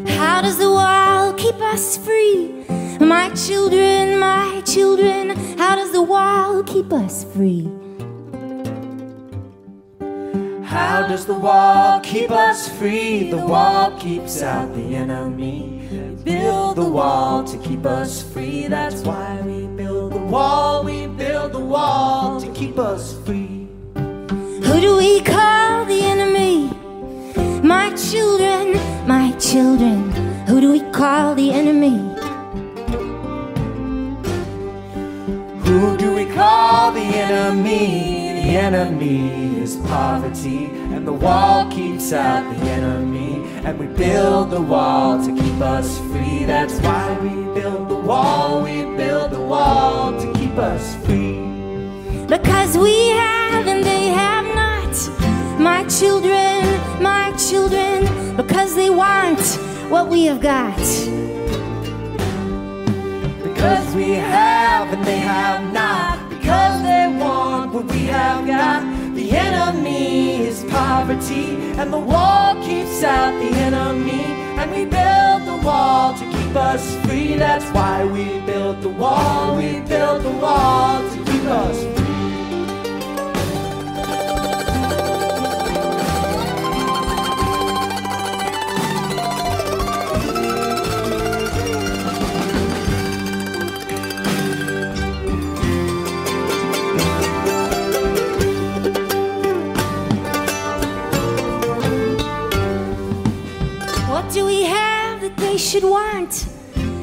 How 0.06 0.40
does 0.40 0.58
the 0.58 0.70
wall 0.70 1.32
keep 1.32 1.56
us 1.56 1.96
free? 1.96 2.64
My 3.00 3.30
children, 3.30 4.20
my 4.20 4.62
children, 4.64 5.30
how 5.58 5.74
does 5.74 5.90
the 5.90 6.02
wall 6.02 6.62
keep 6.62 6.92
us 6.92 7.24
free? 7.24 7.68
How 10.72 11.06
does 11.06 11.26
the 11.26 11.34
wall 11.34 12.00
keep 12.00 12.30
us 12.30 12.66
free? 12.66 13.30
The 13.30 13.36
wall 13.36 13.90
keeps 13.98 14.40
out 14.40 14.74
the 14.74 14.96
enemy. 14.96 15.86
We 15.90 16.24
build 16.24 16.76
the 16.76 16.88
wall 16.88 17.44
to 17.44 17.58
keep 17.58 17.84
us 17.84 18.22
free. 18.22 18.68
That's 18.68 19.02
why 19.02 19.38
we 19.42 19.66
build 19.66 20.14
the 20.14 20.24
wall. 20.34 20.82
We 20.82 21.08
build 21.08 21.52
the 21.52 21.60
wall 21.60 22.40
to 22.40 22.50
keep 22.54 22.78
us 22.78 23.12
free. 23.26 23.68
Who 23.94 24.80
do 24.80 24.96
we 24.96 25.20
call 25.20 25.84
the 25.84 26.00
enemy? 26.00 26.70
My 27.62 27.94
children, 27.94 28.72
my 29.06 29.32
children, 29.32 30.10
who 30.46 30.58
do 30.62 30.72
we 30.72 30.80
call 30.90 31.34
the 31.34 31.50
enemy? 31.52 31.98
Who 35.66 35.98
do 35.98 36.14
we 36.14 36.24
call 36.34 36.92
the 36.92 37.02
enemy? 37.02 38.11
The 38.52 38.58
enemy 38.58 39.62
is 39.62 39.76
poverty, 39.76 40.66
and 40.66 41.08
the 41.08 41.12
wall 41.14 41.70
keeps 41.70 42.12
out 42.12 42.42
the 42.54 42.60
enemy. 42.70 43.42
And 43.64 43.78
we 43.78 43.86
build 43.86 44.50
the 44.50 44.60
wall 44.60 45.24
to 45.24 45.34
keep 45.34 45.58
us 45.62 45.98
free. 46.10 46.44
That's 46.44 46.78
why 46.80 47.18
we 47.22 47.30
build 47.58 47.88
the 47.88 47.96
wall. 47.96 48.62
We 48.62 48.82
build 48.94 49.30
the 49.30 49.40
wall 49.40 50.12
to 50.20 50.32
keep 50.34 50.58
us 50.58 50.94
free. 51.06 51.40
Because 52.26 52.76
we 52.76 53.08
have 53.12 53.66
and 53.66 53.82
they 53.82 54.08
have 54.08 54.44
not. 54.54 55.58
My 55.58 55.88
children, 55.88 56.62
my 57.00 57.32
children, 57.38 58.36
because 58.36 58.74
they 58.74 58.90
want 58.90 59.40
what 59.88 60.08
we 60.08 60.26
have 60.26 60.42
got. 60.42 60.76
Because 63.42 63.94
we 63.94 64.10
have 64.10 64.92
and 64.92 65.02
they 65.06 65.20
have 65.20 65.72
not. 65.72 66.31
Because 66.52 66.82
they 66.82 67.06
want 67.18 67.72
what 67.72 67.86
we 67.86 68.04
have 68.12 68.46
got. 68.46 68.82
The 69.14 69.30
enemy 69.30 70.42
is 70.42 70.62
poverty, 70.64 71.56
and 71.80 71.90
the 71.90 71.98
wall 71.98 72.54
keeps 72.62 73.02
out 73.02 73.32
the 73.40 73.56
enemy. 73.56 74.24
And 74.60 74.70
we 74.70 74.84
build 74.84 75.46
the 75.46 75.66
wall 75.66 76.12
to 76.12 76.24
keep 76.26 76.54
us 76.54 76.94
free. 77.06 77.36
That's 77.36 77.64
why 77.70 78.04
we 78.04 78.38
build 78.40 78.82
the 78.82 78.90
wall. 78.90 79.56
We 79.56 79.80
build 79.80 80.24
the 80.24 80.30
wall 80.30 81.00
to 81.00 81.16
keep 81.24 81.44
us 81.44 81.82
free. 81.96 82.01
They 105.52 105.58
should 105.58 105.84
want? 105.84 106.46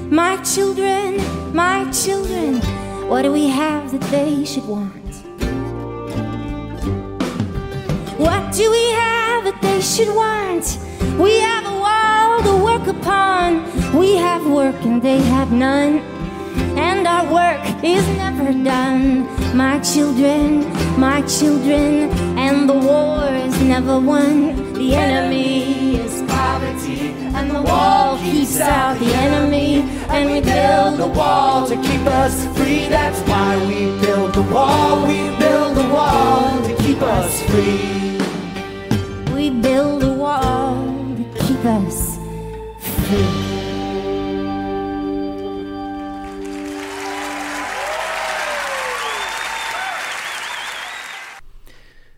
My 0.10 0.36
children, 0.38 1.18
my 1.54 1.88
children, 1.92 2.56
what 3.08 3.22
do 3.22 3.32
we 3.32 3.48
have 3.48 3.92
that 3.92 4.02
they 4.10 4.44
should 4.44 4.66
want? 4.66 5.14
What 8.18 8.52
do 8.52 8.72
we 8.72 8.86
have 9.06 9.44
that 9.44 9.60
they 9.62 9.80
should 9.82 10.10
want? 10.16 10.66
We 11.20 11.40
have 11.42 11.64
a 11.74 11.78
wall 11.86 12.42
to 12.48 12.64
work 12.70 12.88
upon. 12.88 13.50
We 13.96 14.16
have 14.16 14.44
work 14.48 14.82
and 14.84 15.00
they 15.00 15.20
have 15.36 15.52
none. 15.52 16.00
And 16.76 17.06
our 17.06 17.32
work 17.32 17.62
is 17.84 18.08
never 18.18 18.52
done. 18.64 19.28
My 19.56 19.78
children, 19.82 20.66
my 21.00 21.22
children, 21.38 22.10
and 22.46 22.68
the 22.68 22.74
war 22.74 23.28
is 23.32 23.62
never 23.62 24.00
won. 24.00 24.74
The 24.74 24.96
enemy 24.96 25.98
is 25.98 26.24
poverty, 26.32 27.19
and 27.36 27.52
the 27.52 27.62
wall 27.62 28.18
keeps 28.20 28.60
out 28.60 29.00
the 29.00 29.14
enemy. 29.14 29.82
And 30.10 30.32
we 30.32 30.42
build 30.42 31.00
the 31.00 31.08
wall 31.08 31.68
to 31.68 31.76
keep 31.76 32.06
us 32.06 32.46
free. 32.58 32.88
That's 32.88 33.20
why 33.30 33.58
we 33.68 34.00
build 34.02 34.34
the 34.34 34.44
wall. 34.44 35.08
We 35.08 35.36
build 35.38 35.78
the 35.78 35.88
wall 35.94 36.62
to 36.68 36.76
keep 36.84 37.02
us 37.02 37.42
free. 37.44 38.18
We 39.34 39.50
build 39.50 40.04
a 40.04 40.14
wall 40.14 40.86
to 41.18 41.24
keep 41.40 41.66
us 41.66 42.18
free. 43.08 43.50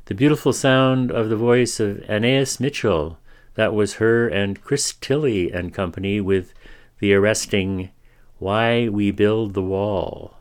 The 0.06 0.16
beautiful 0.16 0.52
sound 0.52 1.10
of 1.10 1.30
the 1.30 1.38
voice 1.38 1.80
of 1.80 2.04
Anais 2.10 2.60
Mitchell. 2.60 3.18
That 3.56 3.74
was 3.74 3.96
her 3.96 4.28
and 4.28 4.62
Chris 4.62 4.92
Thile 4.92 5.50
and 5.54 5.74
company 5.74 6.22
with 6.22 6.54
the 7.00 7.14
arresting 7.14 7.90
Why 8.40 8.88
We 8.90 9.12
Build 9.12 9.54
the 9.54 9.62
Wall. 9.62 10.38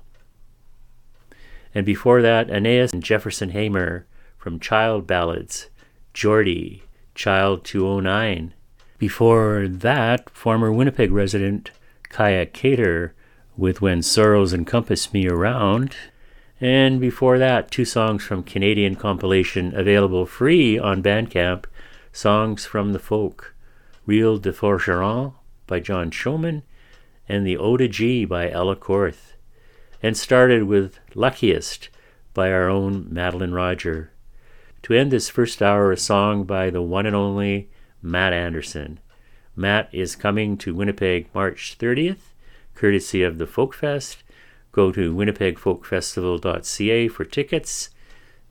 And 1.74 1.86
before 1.86 2.22
that, 2.22 2.50
Anais 2.50 2.88
and 2.92 3.02
Jefferson 3.02 3.50
Hamer 3.50 4.06
from 4.36 4.58
Child 4.58 5.06
Ballads, 5.06 5.68
Geordie, 6.14 6.82
Child 7.14 7.64
209. 7.64 8.54
Before 8.98 9.66
that, 9.68 10.30
former 10.30 10.72
Winnipeg 10.72 11.10
resident 11.10 11.70
Kaia 12.10 12.50
Kater 12.52 13.14
with 13.56 13.80
When 13.80 14.02
Sorrows 14.02 14.52
Encompass 14.52 15.12
Me 15.12 15.28
Around. 15.28 15.94
And 16.60 17.00
before 17.00 17.38
that, 17.38 17.70
two 17.70 17.84
songs 17.84 18.22
from 18.22 18.42
Canadian 18.42 18.96
compilation 18.96 19.74
available 19.74 20.26
free 20.26 20.78
on 20.78 21.02
Bandcamp, 21.02 21.64
Songs 22.12 22.66
from 22.66 22.92
the 22.92 22.98
Folk, 22.98 23.54
Reel 24.04 24.38
du 24.38 24.52
Forgeron 24.52 25.34
by 25.68 25.78
John 25.78 26.10
Showman, 26.10 26.64
and 27.28 27.46
The 27.46 27.56
Ode 27.56 27.88
G 27.92 28.24
by 28.24 28.50
Ella 28.50 28.74
Korth, 28.74 29.34
and 30.02 30.16
started 30.16 30.64
with 30.64 30.98
Luckiest 31.14 31.88
by 32.34 32.50
our 32.50 32.68
own 32.68 33.06
Madeline 33.08 33.52
Roger. 33.52 34.10
To 34.82 34.94
end 34.94 35.12
this 35.12 35.28
first 35.28 35.62
hour, 35.62 35.92
a 35.92 35.96
song 35.96 36.42
by 36.44 36.68
the 36.68 36.82
one 36.82 37.06
and 37.06 37.14
only 37.14 37.70
Matt 38.02 38.32
Anderson. 38.32 38.98
Matt 39.54 39.88
is 39.92 40.16
coming 40.16 40.56
to 40.58 40.74
Winnipeg 40.74 41.28
March 41.32 41.76
30th, 41.78 42.32
courtesy 42.74 43.22
of 43.22 43.38
the 43.38 43.46
Folk 43.46 43.72
Fest. 43.72 44.24
Go 44.72 44.90
to 44.90 45.14
winnipegfolkfestival.ca 45.14 47.08
for 47.08 47.24
tickets. 47.24 47.90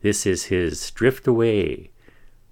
This 0.00 0.24
is 0.24 0.44
his 0.44 0.90
Drift 0.92 1.26
Away 1.26 1.89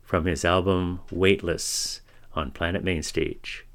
from 0.09 0.25
his 0.25 0.43
album 0.43 1.01
Weightless 1.13 2.01
on 2.35 2.51
Planet 2.51 2.83
Mainstage. 2.83 3.67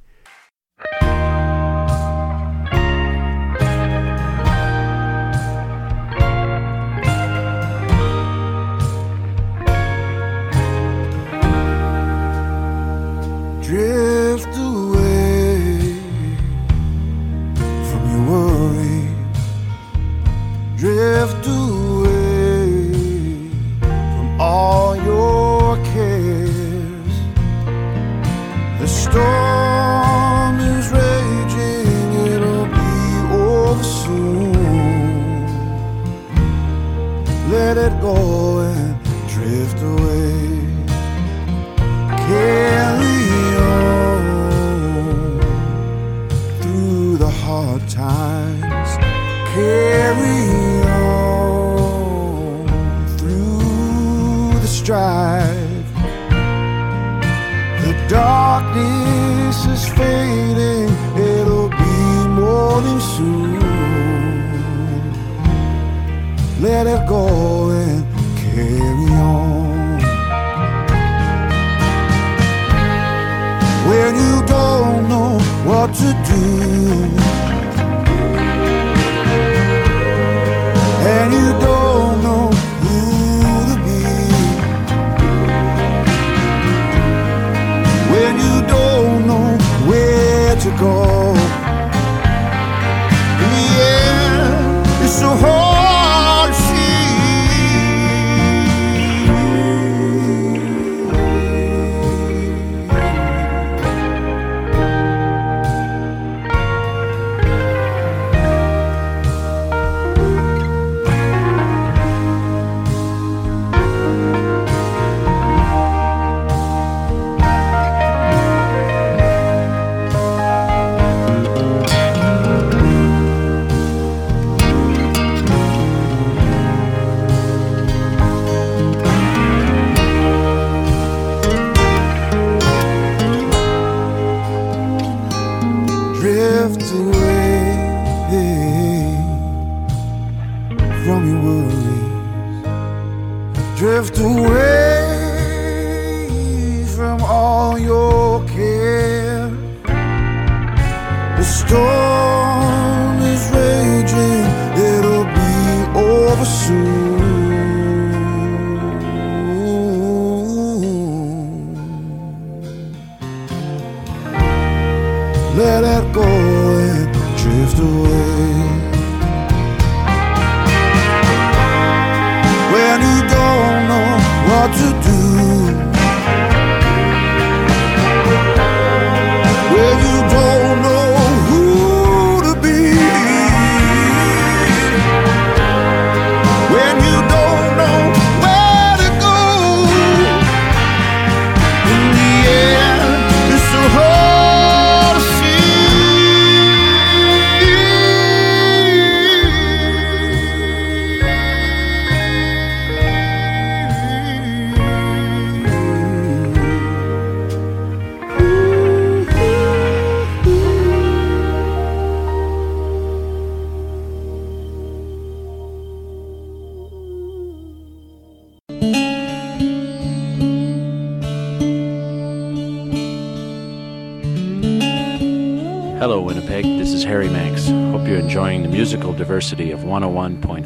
Diversity 229.14 229.72
of 229.72 229.82
101.5 229.82 230.66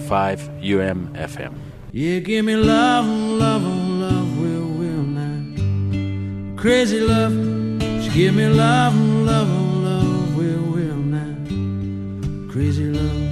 UMFM. 0.63 1.53
Yeah, 1.91 2.19
give 2.19 2.45
me 2.45 2.55
love, 2.55 3.05
love, 3.05 3.63
love, 3.63 4.37
will, 4.39 4.67
will 4.79 5.03
now. 5.03 6.61
Crazy 6.61 6.99
love, 6.99 7.33
she 8.03 8.09
give 8.09 8.35
me 8.35 8.47
love, 8.47 8.95
love, 8.95 9.49
love, 9.83 10.35
will, 10.35 10.61
will 10.73 10.97
now. 10.97 12.51
Crazy 12.51 12.85
love. 12.85 13.26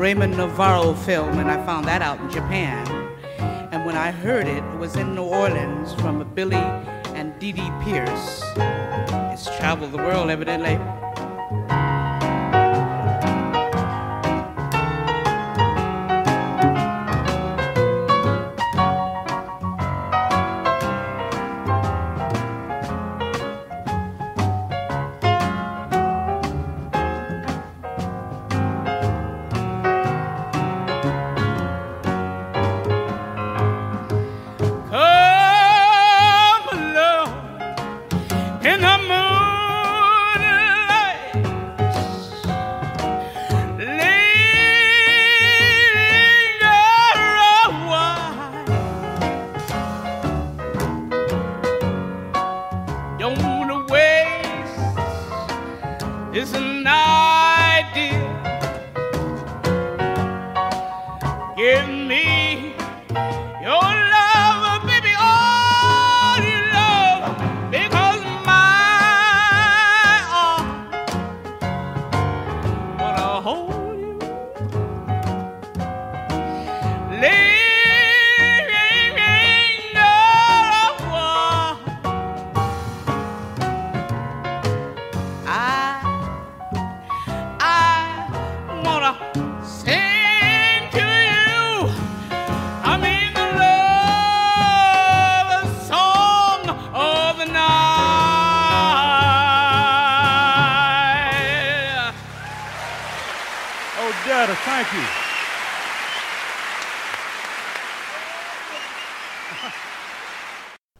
Raymond 0.00 0.34
Navarro 0.38 0.94
film, 0.94 1.38
and 1.38 1.50
I 1.50 1.62
found 1.66 1.84
that 1.84 2.00
out 2.00 2.18
in 2.20 2.30
Japan. 2.30 2.88
And 3.70 3.84
when 3.84 3.98
I 3.98 4.10
heard 4.10 4.46
it, 4.46 4.64
it 4.64 4.78
was 4.78 4.96
in 4.96 5.14
New 5.14 5.24
Orleans 5.24 5.92
from 5.92 6.26
Billie 6.34 6.56
and 7.14 7.38
Dee 7.38 7.52
Dee 7.52 7.70
Pierce. 7.84 8.42
It's 8.56 9.44
traveled 9.58 9.92
the 9.92 9.98
world, 9.98 10.30
evidently. 10.30 10.78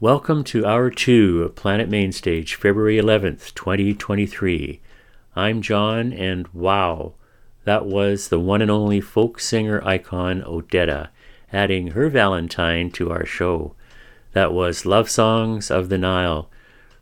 Welcome 0.03 0.45
to 0.45 0.65
Hour 0.65 0.89
2 0.89 1.43
of 1.43 1.55
Planet 1.57 1.87
Mainstage, 1.87 2.55
February 2.55 2.97
11th, 2.97 3.53
2023. 3.53 4.81
I'm 5.37 5.61
John, 5.61 6.15
and 6.15 6.49
wow, 6.55 7.13
that 7.65 7.85
was 7.85 8.29
the 8.29 8.41
one 8.41 8.63
and 8.63 8.71
only 8.71 9.03
folk 9.03 9.39
singer 9.39 9.87
icon 9.87 10.41
Odetta, 10.41 11.09
adding 11.53 11.89
her 11.89 12.09
Valentine 12.09 12.91
to 12.93 13.11
our 13.11 13.27
show. 13.27 13.75
That 14.33 14.55
was 14.55 14.87
Love 14.87 15.11
Songs 15.11 15.71
of 15.71 15.91
the 15.91 15.99
Nile, 15.99 16.49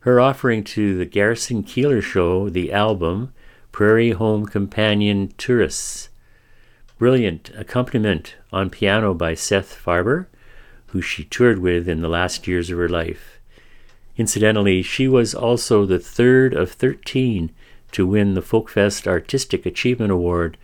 her 0.01 0.19
offering 0.21 0.65
to 0.65 0.99
the 0.99 1.07
Garrison 1.07 1.63
Keillor 1.63 2.03
Show 2.03 2.49
the 2.49 2.73
album 2.73 3.33
Prairie 3.71 4.11
Home 4.11 4.45
Companion 4.45 5.33
Tourists. 5.39 6.09
Brilliant 6.99 7.53
accompaniment 7.57 8.35
on 8.53 8.71
piano 8.71 9.15
by 9.15 9.35
Seth 9.35 9.81
Farber 9.81 10.27
who 10.89 11.01
she 11.01 11.25
toured 11.25 11.59
with 11.59 11.89
in 11.89 12.01
the 12.01 12.09
last 12.09 12.47
years 12.47 12.71
of 12.71 12.79
her 12.79 12.89
life. 12.89 13.39
Incidentally, 14.17 14.83
she 14.83 15.07
was 15.07 15.35
also 15.35 15.87
the 15.87 15.99
third 15.99 16.53
of 16.55 16.73
13 16.73 17.51
to 17.93 18.07
win 18.07 18.35
the 18.35 18.43
Folkfest 18.43 19.07
Artistic 19.07 19.65
Achievement 19.65 20.11
Award, 20.11 20.57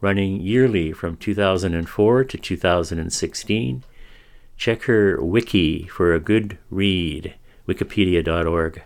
running 0.00 0.40
yearly 0.40 0.92
from 0.92 1.16
2004 1.16 2.24
to 2.24 2.38
2016. 2.38 3.84
Check 4.56 4.82
her 4.84 5.22
wiki 5.22 5.86
for 5.88 6.14
a 6.14 6.20
good 6.20 6.58
read, 6.70 7.34
wikipedia.org. 7.68 8.82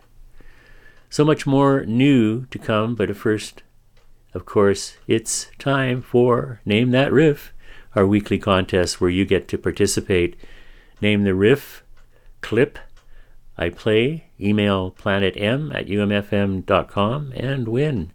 So 1.08 1.24
much 1.24 1.46
more 1.46 1.84
new 1.86 2.46
to 2.46 2.58
come, 2.58 2.94
but 2.94 3.16
first, 3.16 3.62
of 4.34 4.44
course, 4.44 4.96
it's 5.06 5.50
time 5.58 6.02
for 6.02 6.60
Name 6.66 6.90
That 6.90 7.12
Riff, 7.12 7.52
our 7.94 8.06
weekly 8.06 8.38
contest 8.38 9.00
where 9.00 9.08
you 9.08 9.24
get 9.24 9.48
to 9.48 9.56
participate 9.56 10.36
Name 11.00 11.24
the 11.24 11.34
riff, 11.34 11.84
clip, 12.40 12.78
I 13.58 13.70
play, 13.70 14.30
email 14.40 14.90
planetm 14.92 15.74
at 15.74 15.86
umfm.com, 15.86 17.32
and 17.34 17.68
win. 17.68 18.12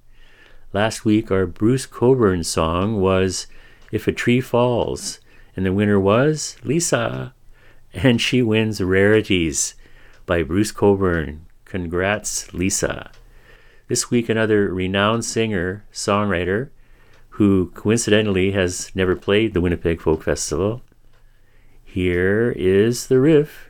Last 0.74 1.04
week, 1.04 1.32
our 1.32 1.46
Bruce 1.46 1.86
Cockburn 1.86 2.44
song 2.44 3.02
was 3.02 3.48
If 3.92 4.08
a 4.08 4.12
Tree 4.12 4.42
Falls, 4.42 5.20
and 5.56 5.66
the 5.66 5.74
winner 5.74 6.00
was 6.00 6.58
Lisa, 6.64 7.34
and 7.94 8.22
she 8.22 8.42
wins 8.42 8.82
Rarities 8.82 9.76
by 10.26 10.44
Bruce 10.44 10.72
Cockburn. 10.72 11.46
Congrats, 11.66 12.54
Lisa. 12.54 13.12
This 13.88 14.10
week, 14.10 14.30
another 14.30 14.74
renowned 14.74 15.26
singer, 15.26 15.86
songwriter, 15.92 16.70
who 17.36 17.72
coincidentally 17.76 18.52
has 18.52 18.92
never 18.96 19.16
played 19.16 19.54
the 19.54 19.62
Winnipeg 19.62 20.02
Folk 20.02 20.24
Festival. 20.24 20.82
Here 21.92 22.54
is 22.56 23.08
the 23.08 23.20
riff. 23.20 23.70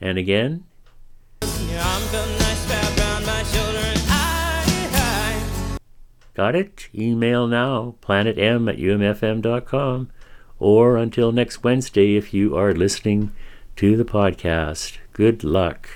And 0.00 0.16
again. 0.16 0.64
Got 6.34 6.54
it? 6.54 6.88
Email 6.94 7.46
now, 7.46 7.96
planetm 8.00 8.70
at 8.70 8.78
umfm.com, 8.78 10.10
or 10.58 10.96
until 10.96 11.30
next 11.30 11.62
Wednesday 11.62 12.16
if 12.16 12.32
you 12.32 12.56
are 12.56 12.72
listening 12.72 13.32
to 13.76 13.94
the 13.98 14.06
podcast. 14.06 14.96
Good 15.12 15.44
luck. 15.44 15.86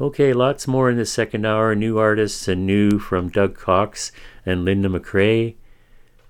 Okay, 0.00 0.32
lots 0.32 0.66
more 0.66 0.88
in 0.88 0.96
the 0.96 1.04
second 1.04 1.44
hour. 1.44 1.74
New 1.74 1.98
artists 1.98 2.48
and 2.48 2.66
new 2.66 2.98
from 2.98 3.28
Doug 3.28 3.54
Cox 3.54 4.12
and 4.46 4.64
Linda 4.64 4.88
McRae, 4.88 5.56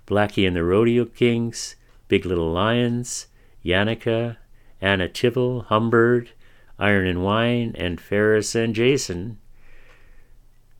Blackie 0.08 0.44
and 0.44 0.56
the 0.56 0.64
Rodeo 0.64 1.04
Kings, 1.04 1.76
Big 2.08 2.26
Little 2.26 2.50
Lions, 2.50 3.28
Yannicka, 3.64 4.38
Anna 4.80 5.08
Tivel, 5.08 5.66
Humbird, 5.66 6.30
Iron 6.80 7.06
and 7.06 7.22
Wine, 7.22 7.76
and 7.78 8.00
Pharis 8.00 8.56
and 8.56 8.74
Jason. 8.74 9.38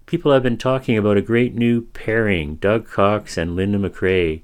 People 0.07 0.32
have 0.32 0.43
been 0.43 0.59
talking 0.59 0.99
about 0.99 1.16
a 1.16 1.22
great 1.22 1.55
new 1.55 1.82
pairing, 1.82 2.57
Doug 2.57 2.88
Cox 2.88 3.38
and 3.38 3.55
Linda 3.55 3.78
McRae. 3.78 4.43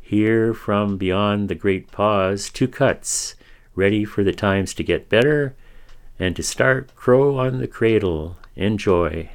Here 0.00 0.52
from 0.52 0.96
beyond 0.96 1.48
the 1.48 1.54
great 1.54 1.92
pause, 1.92 2.50
two 2.50 2.66
cuts, 2.66 3.36
ready 3.76 4.04
for 4.04 4.24
the 4.24 4.32
times 4.32 4.74
to 4.74 4.82
get 4.82 5.08
better 5.08 5.54
and 6.20 6.36
to 6.36 6.42
start 6.42 6.94
Crow 6.94 7.38
on 7.38 7.58
the 7.58 7.66
Cradle. 7.66 8.36
Enjoy. 8.54 9.30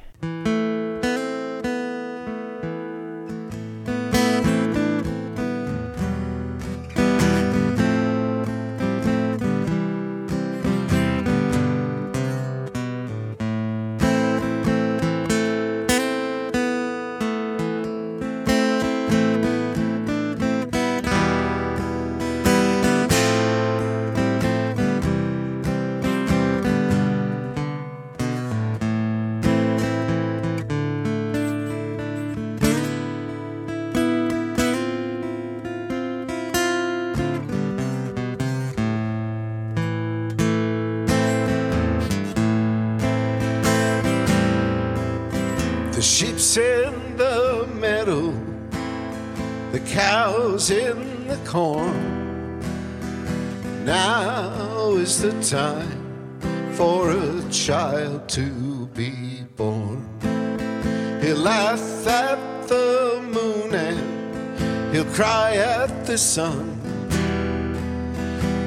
Time 55.50 56.72
for 56.74 57.10
a 57.10 57.50
child 57.50 58.28
to 58.28 58.86
be 58.94 59.44
born. 59.56 60.08
He'll 61.22 61.36
laugh 61.36 62.06
at 62.06 62.68
the 62.68 63.20
moon 63.22 63.74
and 63.74 64.94
he'll 64.94 65.12
cry 65.14 65.56
at 65.56 66.06
the 66.06 66.18
sun. 66.18 66.80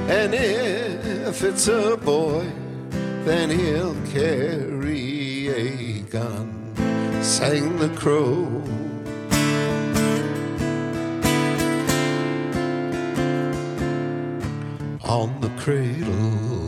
And 0.09 0.33
if 0.33 1.43
it's 1.43 1.67
a 1.67 1.97
boy, 1.97 2.45
then 3.25 3.49
he'll 3.49 3.95
carry 4.13 5.49
a 5.49 6.01
gun 6.03 6.59
sang 7.21 7.77
the 7.77 7.89
crow. 7.89 8.47
On 15.03 15.41
the 15.41 15.49
cradle. 15.57 16.58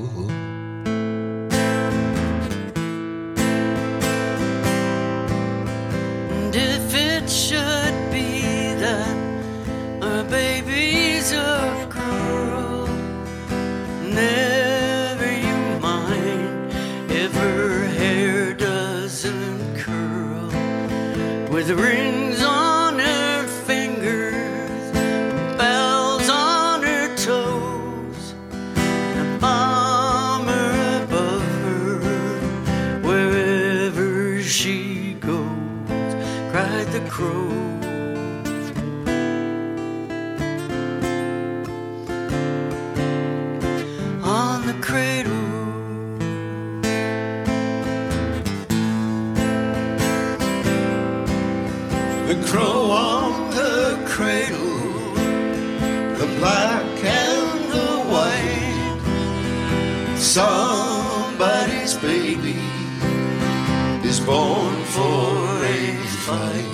Born 64.26 64.76
for 64.84 65.63
a 65.63 65.95
fight. 66.26 66.65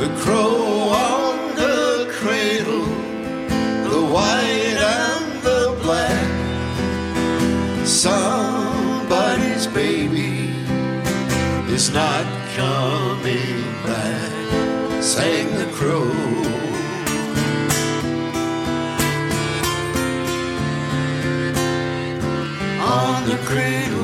The 0.00 0.10
crow 0.22 0.90
on 0.90 1.54
the 1.56 2.06
cradle, 2.10 2.86
the 3.90 4.02
white 4.14 4.78
and 4.78 5.42
the 5.42 5.78
black. 5.82 6.28
Somebody's 7.86 9.66
baby 9.68 10.50
is 11.72 11.90
not 11.90 12.26
coming 12.56 13.62
back, 13.84 15.02
sang 15.02 15.48
the 15.56 15.70
crow. 15.72 16.12
On 22.80 23.28
the 23.28 23.38
cradle. 23.44 23.97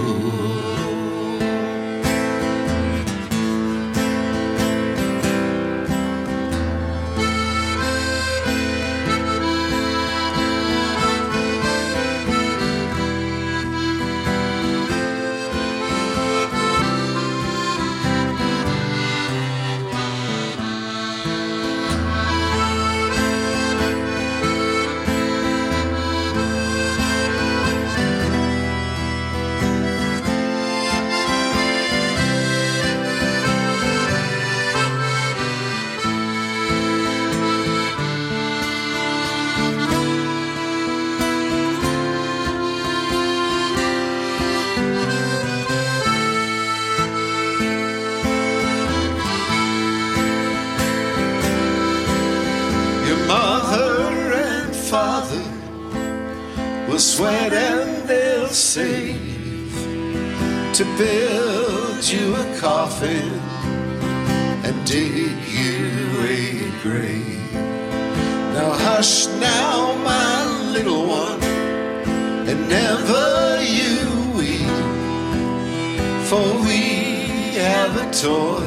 toy 78.24 78.66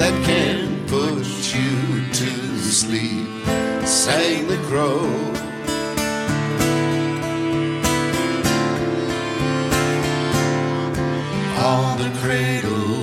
that 0.00 0.14
can 0.24 0.86
put 0.86 1.26
you 1.54 2.08
to 2.20 2.30
sleep, 2.58 3.28
sang 3.84 4.48
the 4.48 4.56
crow. 4.68 5.04
On 11.60 11.98
the 11.98 12.10
cradle. 12.20 12.94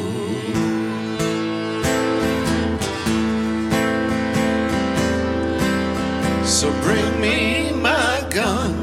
So 6.43 6.71
bring 6.81 7.21
me 7.21 7.71
my 7.73 8.27
gun 8.31 8.73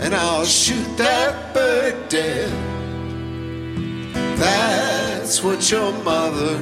and 0.00 0.14
I'll 0.14 0.46
shoot 0.46 0.88
that 0.96 1.52
bird 1.52 2.08
dead. 2.08 2.50
That 4.38 4.79
that's 5.30 5.44
what 5.44 5.70
your 5.70 5.92
mother 6.02 6.56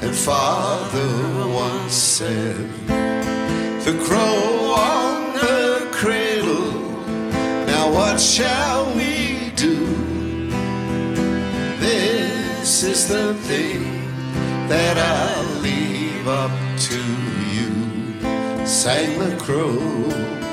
and 0.00 0.14
father 0.16 1.46
once 1.46 1.92
said. 1.92 2.70
The 3.84 4.02
crow 4.02 4.72
on 4.72 5.34
the 5.34 5.90
cradle, 5.92 6.72
now 7.66 7.92
what 7.92 8.18
shall 8.18 8.86
we 8.96 9.50
do? 9.56 9.76
This 11.78 12.82
is 12.82 13.06
the 13.08 13.34
thing 13.34 13.82
that 14.70 14.96
I'll 14.96 15.60
leave 15.60 16.26
up 16.28 16.50
to 16.88 17.02
you, 17.52 18.66
sang 18.66 19.18
the 19.18 19.36
crow. 19.36 20.47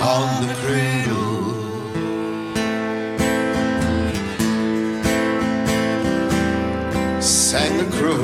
On 0.00 0.46
the 0.46 0.54
cradle. 0.54 1.28
sang 7.20 7.78
the 7.78 7.84
crow. 7.96 8.14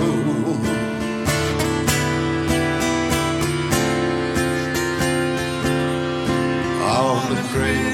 On 6.81 7.35
the 7.35 7.43
cradle. 7.51 7.94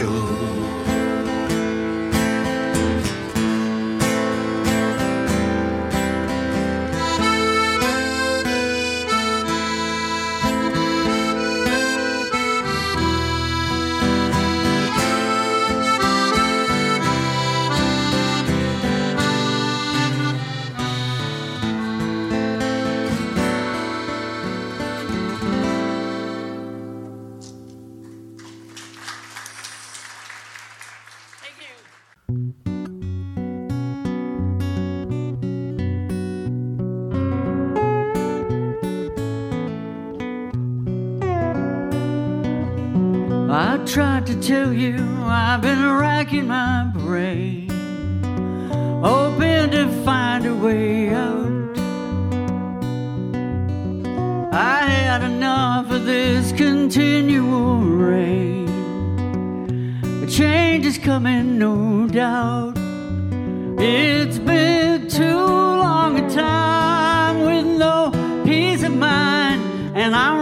Tell 44.50 44.72
you 44.72 44.96
I've 45.26 45.62
been 45.62 45.88
racking 45.92 46.48
my 46.48 46.90
brain, 46.92 47.68
hoping 49.00 49.70
to 49.70 49.86
find 50.04 50.44
a 50.44 50.52
way 50.52 51.10
out. 51.10 51.78
I 54.52 54.82
had 54.86 55.22
enough 55.22 55.92
of 55.92 56.04
this 56.04 56.50
continual 56.50 57.76
rain. 57.78 58.66
A 60.24 60.26
change 60.26 60.84
is 60.84 60.98
coming, 60.98 61.56
no 61.56 62.08
doubt. 62.08 62.76
It's 63.78 64.40
been 64.40 65.06
too 65.08 65.46
long 65.86 66.18
a 66.18 66.28
time 66.28 67.42
with 67.42 67.66
no 67.66 68.10
peace 68.44 68.82
of 68.82 68.96
mind, 68.96 69.62
and 69.94 70.12
I'm 70.12 70.39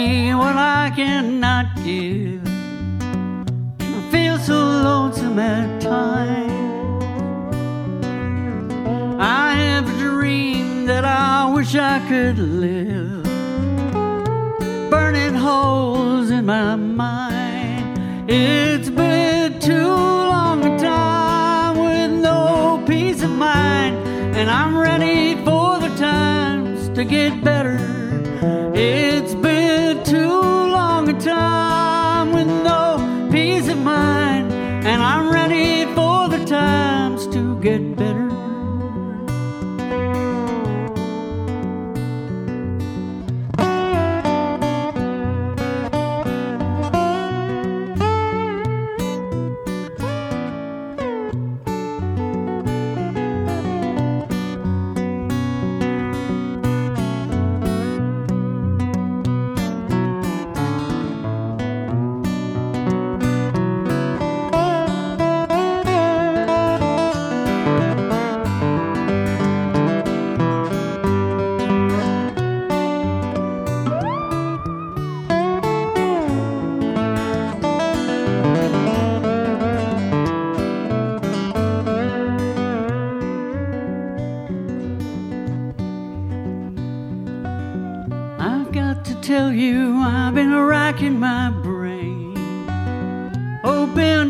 me 0.00 0.34
what 0.34 0.56
I 0.56 0.92
cannot 1.00 1.66
give. 1.84 2.46
I 3.98 4.00
feel 4.14 4.36
so 4.38 4.58
lonesome 4.88 5.38
at 5.38 5.68
times. 5.80 7.04
I 9.42 9.46
have 9.64 9.84
a 9.94 9.96
dream 9.98 10.86
that 10.90 11.04
I 11.04 11.52
wish 11.54 11.74
I 11.74 11.96
could 12.10 12.38
live. 12.38 13.24
Burning 14.94 15.36
holes 15.46 16.30
in 16.30 16.44
my 16.46 16.76
mind. 16.76 17.98
It's 18.30 18.90
been 18.90 19.60
too 19.60 19.96
long 20.34 20.58
a 20.70 20.72
time 20.78 21.74
with 21.86 22.12
no 22.28 22.82
peace 22.86 23.22
of 23.22 23.32
mind. 23.48 23.94
And 24.38 24.46
I'm 24.58 24.74
ready 24.88 25.34
for 25.46 25.78
the 25.84 25.92
times 25.96 26.88
to 26.96 27.02
get 27.04 27.32
better. 27.44 27.78
It's 28.74 29.34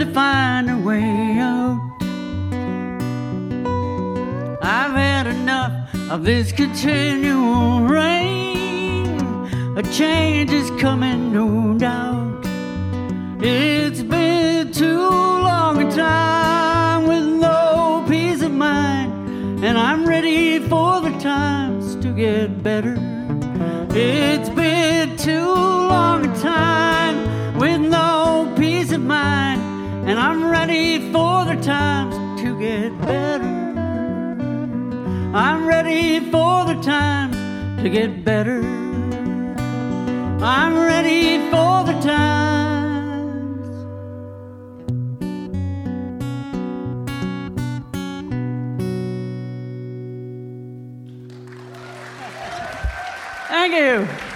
to 0.01 0.07
find 0.15 0.71
a 0.71 0.79
way 0.79 1.39
out. 1.39 1.79
I've 4.63 4.93
had 4.93 5.27
enough 5.27 5.95
of 6.11 6.25
this 6.25 6.53
continual 6.53 7.83
rain. 7.83 9.19
A 9.77 9.83
change 9.83 10.53
is 10.53 10.71
coming, 10.81 11.35
no 11.35 11.77
doubt. 11.77 12.47
It's 13.43 14.03
been 14.03 14.73
too 14.73 15.09
long 15.49 15.83
a 15.83 15.91
time 15.95 17.07
with 17.07 17.27
no 17.27 18.03
peace 18.09 18.41
of 18.41 18.53
mind, 18.53 19.63
and 19.63 19.77
I'm 19.77 20.07
ready 20.07 20.61
for 20.61 21.03
the 21.03 21.13
times 21.19 21.97
to 21.97 22.11
get 22.15 22.63
better. 22.63 22.97
It's 23.91 24.49
been 24.49 25.19
too 25.19 25.53
long 25.95 26.25
a 26.25 26.41
time 26.41 26.80
and 30.11 30.19
I'm 30.19 30.51
ready 30.51 30.99
for 31.13 31.45
the 31.45 31.55
times 31.63 32.17
to 32.43 32.59
get 32.59 33.01
better. 33.01 33.45
I'm 35.33 35.65
ready 35.69 36.19
for 36.33 36.65
the 36.65 36.75
times 36.83 37.37
to 37.81 37.89
get 37.89 38.25
better. 38.25 38.61
I'm 40.43 40.77
ready 40.77 41.39
for 41.49 41.85
the 41.85 41.97
times. 42.01 42.41
Thank 53.49 53.75
you. 53.75 54.30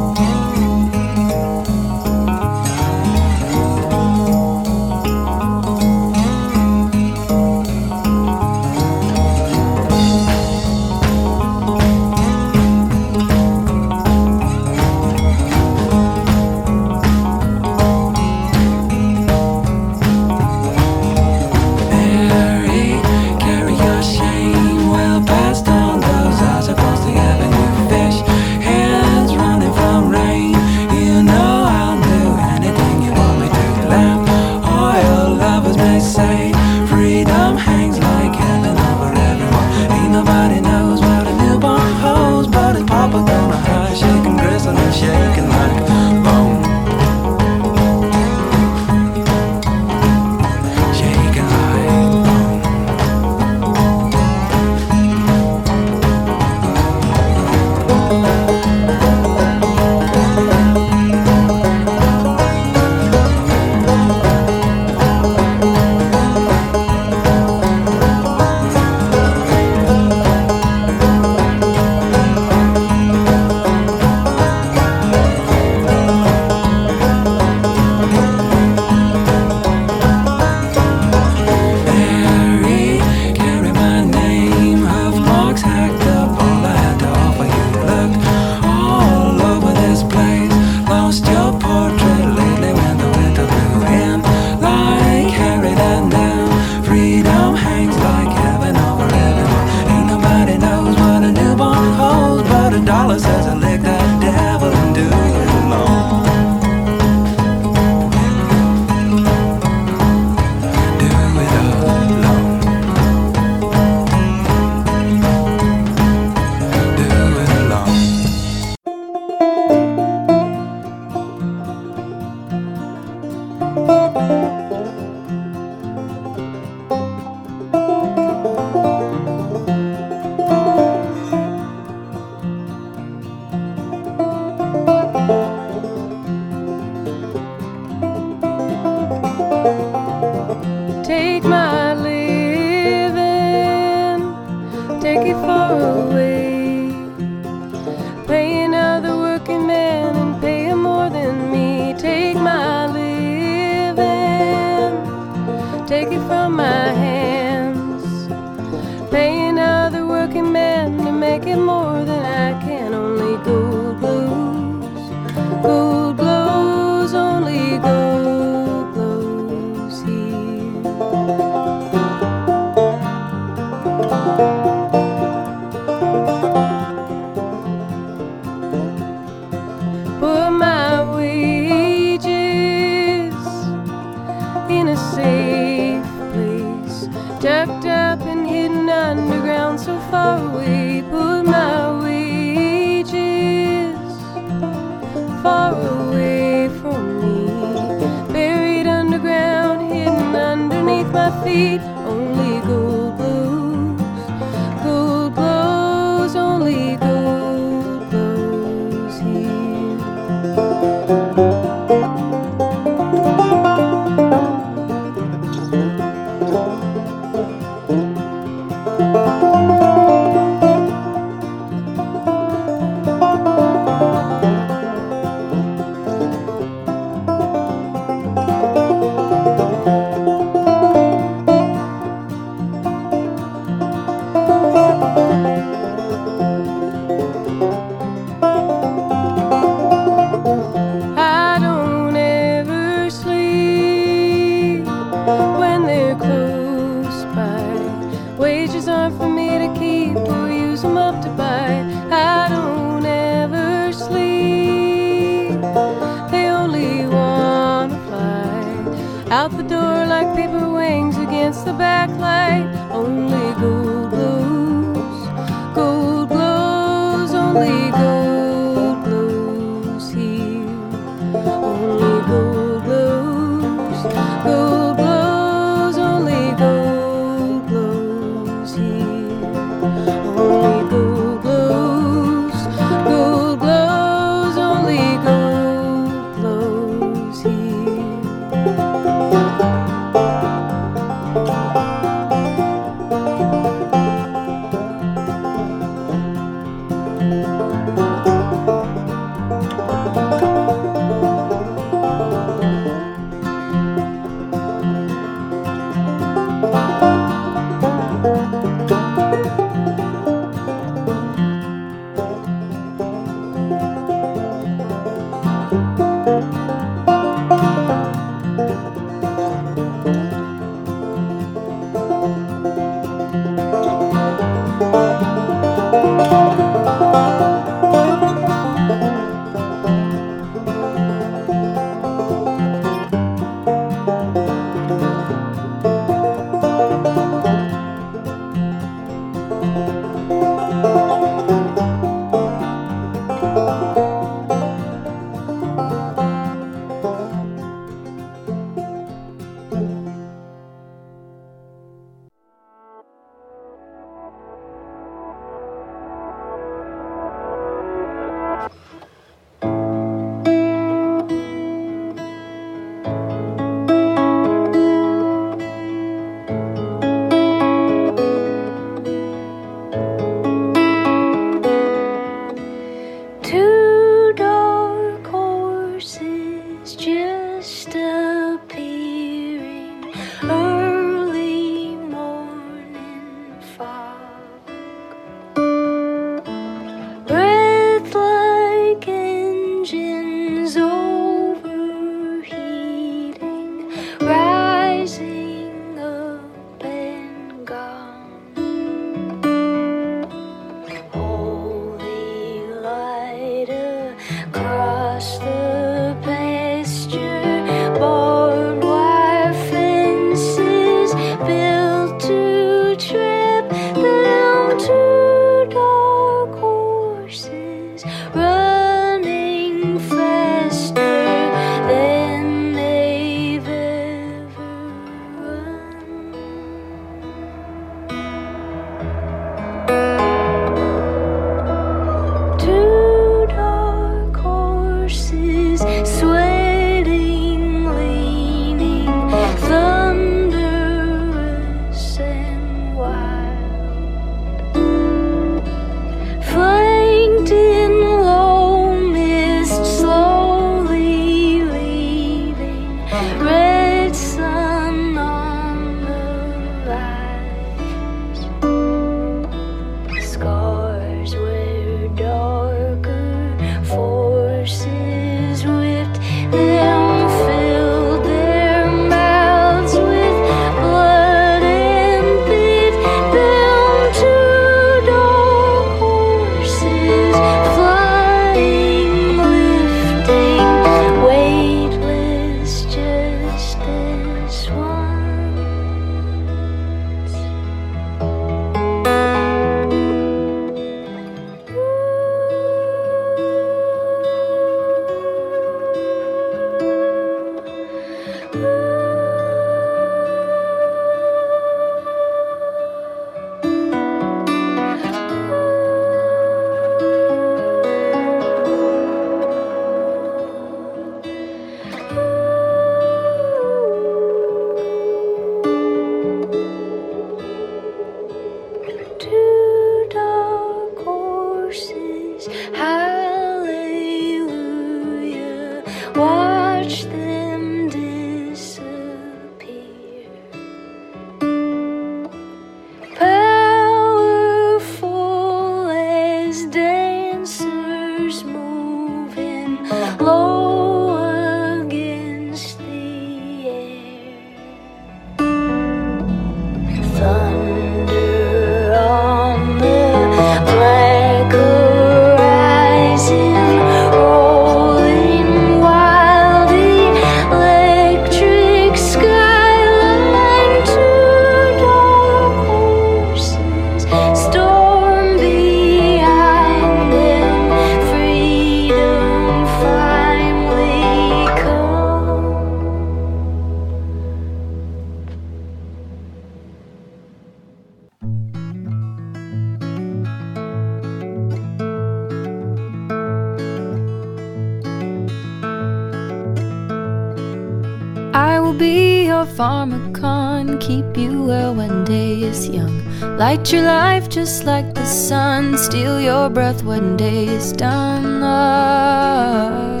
Your 593.72 593.82
life 593.82 594.28
just 594.28 594.64
like 594.64 594.94
the 594.94 595.04
sun. 595.04 595.76
Steal 595.76 596.20
your 596.20 596.48
breath 596.48 596.84
when 596.84 597.16
day's 597.16 597.72
done. 597.72 598.40
Love 598.40 600.00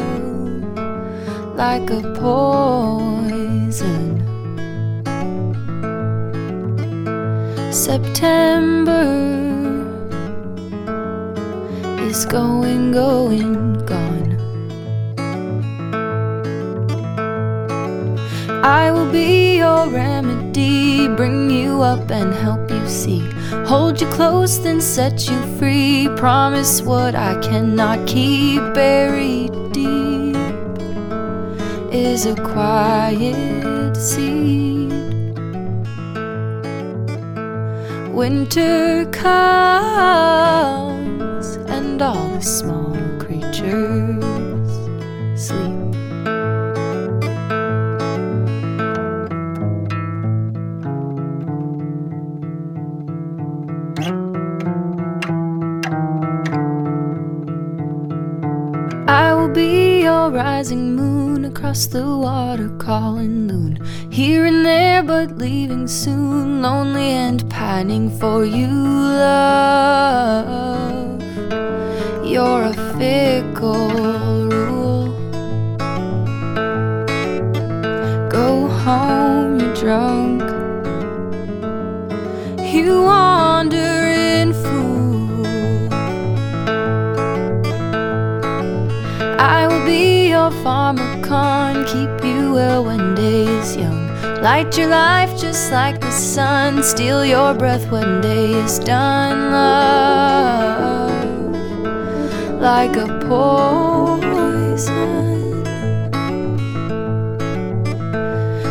like 1.56 1.90
a 1.90 2.02
poison. 2.14 4.20
September 7.72 9.02
is 12.00 12.24
going, 12.26 12.92
going, 12.92 13.74
gone. 13.86 14.36
I 18.62 18.92
will 18.92 19.10
be 19.10 19.56
your 19.56 19.88
remedy, 19.88 21.08
bring 21.08 21.50
you 21.50 21.82
up 21.82 22.08
and 22.10 22.32
help 22.32 22.63
hold 23.74 24.00
you 24.00 24.06
close, 24.10 24.60
then 24.62 24.80
set 24.80 25.28
you 25.28 25.38
free. 25.58 26.08
Promise 26.16 26.80
what 26.82 27.16
I 27.16 27.34
cannot 27.40 28.06
keep 28.06 28.62
buried 28.72 29.52
deep 29.72 30.36
is 31.92 32.24
a 32.26 32.36
quiet 32.36 33.96
seed. 33.96 34.92
Winter 38.20 39.06
comes, 39.06 39.96
and 41.76 42.00
all 42.00 42.28
the 42.28 42.40
small 42.40 42.96
creatures. 43.18 44.13
for 68.24 68.46
you, 68.46 68.68
love. 69.26 70.42
You're 72.24 72.64
a 72.64 72.74
fickle 72.96 73.90
rule. 74.48 75.08
Go 78.30 78.68
home, 78.68 79.60
you're 79.60 79.74
drunk. 79.74 80.42
You 82.72 83.02
wandering 83.02 84.54
fool. 84.54 85.46
I 89.38 89.66
will 89.68 89.84
be 89.84 90.28
your 90.30 90.50
pharmakon, 90.64 91.84
keep 91.92 92.24
you 92.24 92.54
well 92.54 92.82
when 92.86 93.14
days 93.14 93.76
young. 93.76 94.04
Light 94.42 94.76
your 94.78 94.88
life 94.88 95.38
just 95.38 95.70
like 95.70 95.93
sun, 96.14 96.82
steal 96.82 97.24
your 97.24 97.54
breath 97.54 97.90
when 97.90 98.20
day 98.20 98.52
is 98.52 98.78
done, 98.78 99.50
love. 99.50 101.10
Like 102.60 102.96
a 102.96 103.06
poison. 103.28 103.74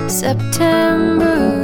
September 0.10 1.63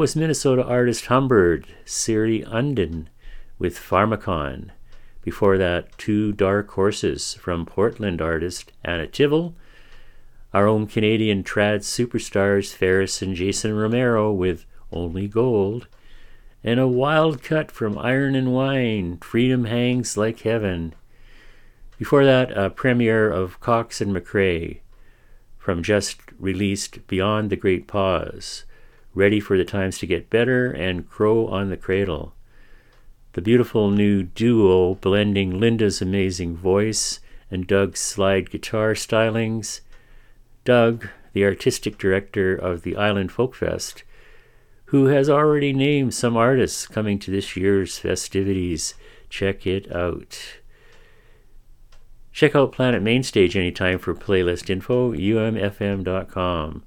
was 0.00 0.16
Minnesota 0.16 0.64
artist 0.64 1.04
Humbird, 1.04 1.66
Siri 1.84 2.42
Undlin, 2.44 3.08
with 3.58 3.76
Pharmakon. 3.78 4.70
Before 5.20 5.58
that, 5.58 5.98
Two 5.98 6.32
Dark 6.32 6.70
Horses 6.70 7.34
from 7.34 7.66
Portland 7.66 8.22
artist 8.22 8.72
Anna 8.82 9.06
Tivel. 9.06 9.52
Our 10.54 10.66
own 10.66 10.86
Canadian 10.86 11.44
trad 11.44 11.80
superstars 11.80 12.74
Pharis 12.74 13.20
and 13.20 13.36
Jason 13.36 13.76
Romero 13.76 14.32
with 14.32 14.64
Only 14.90 15.28
Gold. 15.28 15.86
And 16.64 16.80
a 16.80 16.88
wild 16.88 17.42
cut 17.42 17.70
from 17.70 17.98
Iron 17.98 18.34
and 18.34 18.54
Wine, 18.54 19.18
Freedom 19.18 19.66
Hangs 19.66 20.16
Like 20.16 20.40
Heaven. 20.40 20.94
Before 21.98 22.24
that, 22.24 22.56
a 22.56 22.70
premiere 22.70 23.30
of 23.30 23.60
Cox 23.60 24.00
and 24.00 24.16
McRae 24.16 24.80
from 25.58 25.82
just 25.82 26.20
released 26.38 27.06
Beyond 27.06 27.50
the 27.50 27.56
Great 27.56 27.86
Pause. 27.86 28.64
Ready 29.14 29.40
for 29.40 29.58
the 29.58 29.64
Times 29.64 29.98
to 29.98 30.06
Get 30.06 30.30
Better, 30.30 30.70
and 30.70 31.08
Crow 31.08 31.48
on 31.48 31.68
the 31.68 31.76
Cradle. 31.76 32.34
The 33.32 33.42
beautiful 33.42 33.90
new 33.90 34.22
duo 34.22 34.94
blending 34.94 35.58
Linda's 35.58 36.00
amazing 36.00 36.56
voice 36.56 37.20
and 37.50 37.66
Doug's 37.66 38.00
slide 38.00 38.50
guitar 38.50 38.94
stylings. 38.94 39.80
Doug, 40.64 41.08
the 41.32 41.44
artistic 41.44 41.98
director 41.98 42.54
of 42.54 42.82
the 42.82 42.96
Island 42.96 43.32
Folk 43.32 43.54
Fest, 43.54 44.04
who 44.86 45.06
has 45.06 45.28
already 45.28 45.72
named 45.72 46.14
some 46.14 46.36
artists 46.36 46.86
coming 46.86 47.18
to 47.20 47.30
this 47.30 47.56
year's 47.56 47.98
festivities. 47.98 48.94
Check 49.28 49.66
it 49.66 49.90
out. 49.94 50.60
Check 52.32 52.54
out 52.54 52.72
Planet 52.72 53.02
Mainstage 53.02 53.56
anytime 53.56 53.98
for 53.98 54.14
playlist 54.14 54.70
info, 54.70 55.12
umfm.com. 55.12 56.84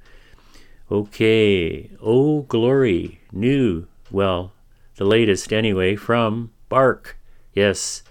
Okay, 0.91 1.89
Oh 2.01 2.41
Glory, 2.41 3.21
new, 3.31 3.87
well, 4.11 4.51
the 4.97 5.05
latest 5.05 5.53
anyway, 5.53 5.95
from 5.95 6.51
Bark. 6.67 7.17
Yes, 7.53 8.03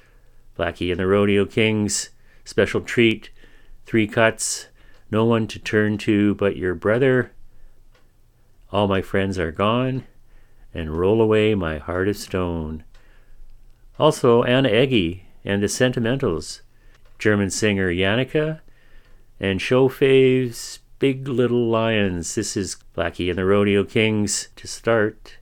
Blackie 0.58 0.90
and 0.90 0.98
the 0.98 1.06
Rodeo 1.06 1.44
Kings, 1.44 2.10
special 2.44 2.80
treat, 2.80 3.30
three 3.84 4.06
cuts, 4.06 4.68
no 5.10 5.24
one 5.24 5.46
to 5.48 5.58
turn 5.58 5.98
to 5.98 6.34
but 6.34 6.56
your 6.56 6.74
brother. 6.74 7.32
All 8.72 8.88
my 8.88 9.02
friends 9.02 9.38
are 9.38 9.52
gone, 9.52 10.04
and 10.72 10.96
roll 10.96 11.20
away 11.20 11.54
my 11.54 11.76
heart 11.76 12.08
of 12.08 12.16
stone. 12.16 12.84
Also, 13.98 14.42
Anna 14.44 14.70
Egge 14.70 15.20
and 15.44 15.62
the 15.62 15.66
Sentimentals, 15.66 16.62
German 17.18 17.50
singer 17.50 17.92
Janica, 17.92 18.60
and 19.38 19.60
show 19.60 19.90
faves 19.90 20.78
Big 21.02 21.26
Little 21.26 21.68
Lions. 21.68 22.36
This 22.36 22.56
is 22.56 22.76
Blackie 22.96 23.28
and 23.28 23.36
the 23.36 23.44
Rodeo 23.44 23.82
Kings 23.82 24.50
to 24.54 24.68
start. 24.68 25.36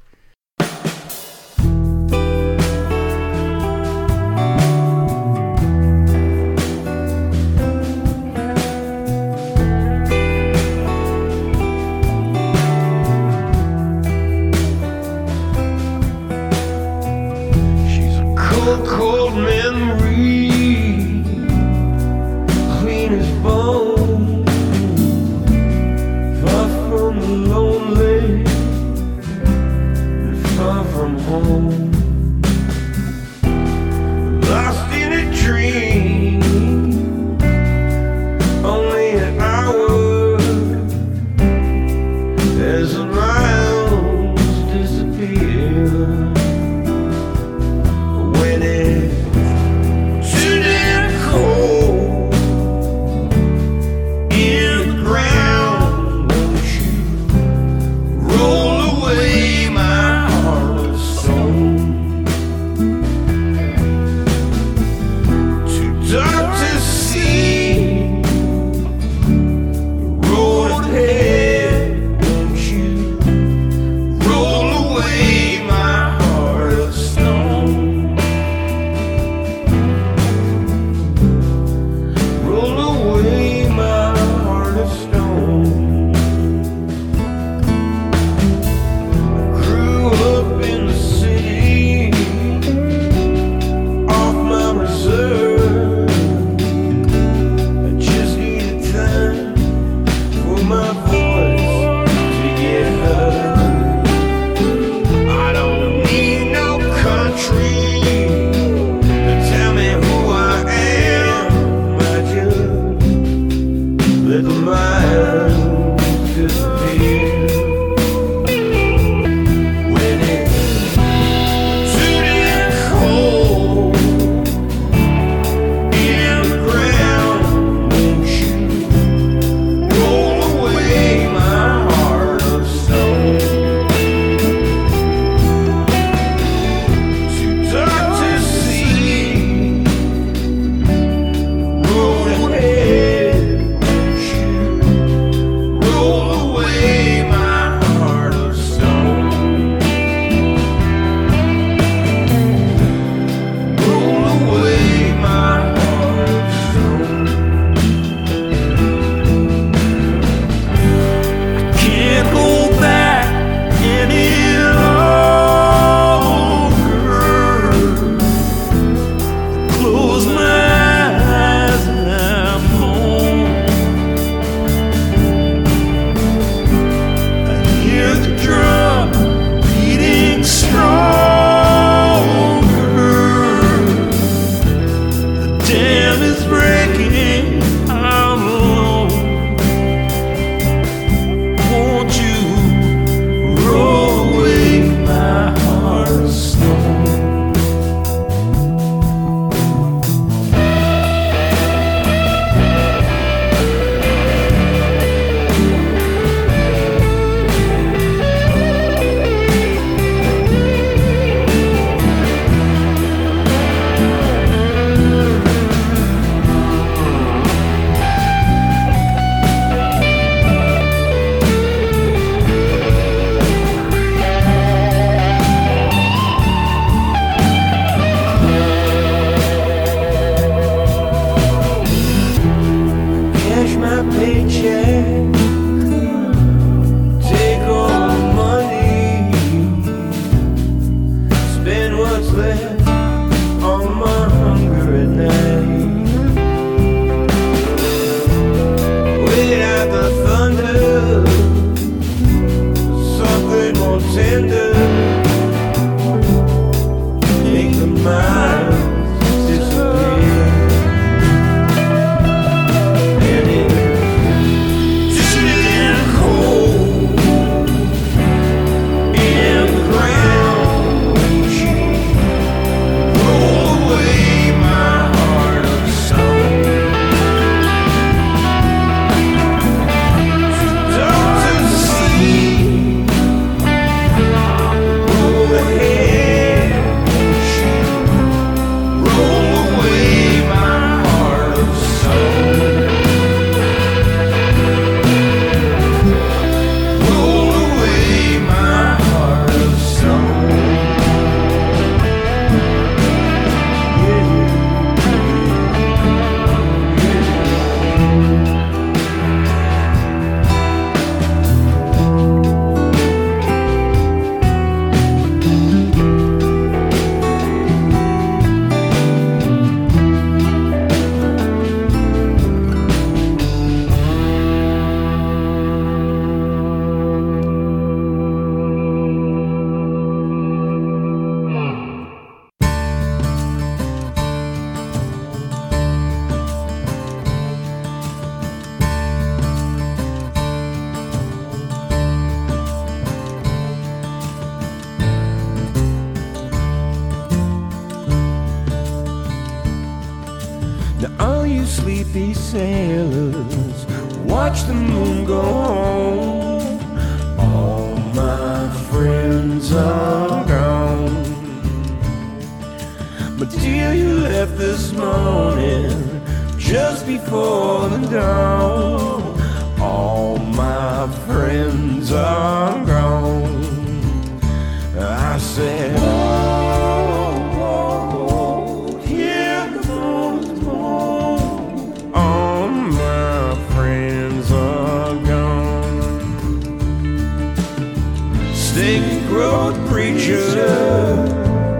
Stick 388.81 389.27
growth 389.27 389.77
preacher, 389.91 390.41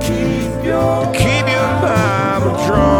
keep 0.03 0.63
your 0.63 1.11
keep 1.15 1.47
your 1.49 1.71
Bible 1.81 2.67
drawn. 2.67 3.00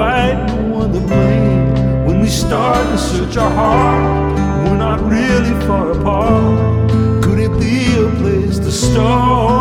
fight, 0.00 0.46
no 0.46 0.78
one 0.78 0.92
to 0.94 1.00
blame. 1.00 2.06
When 2.06 2.20
we 2.20 2.28
start 2.28 2.86
to 2.92 2.96
search 2.96 3.36
our 3.36 3.50
heart, 3.50 4.64
we're 4.64 4.82
not 4.88 4.98
really 5.02 5.54
far 5.66 5.90
apart. 5.92 6.90
Could 7.22 7.38
it 7.46 7.52
be 7.60 7.76
a 8.04 8.08
place 8.22 8.58
to 8.60 8.72
start? 8.72 9.59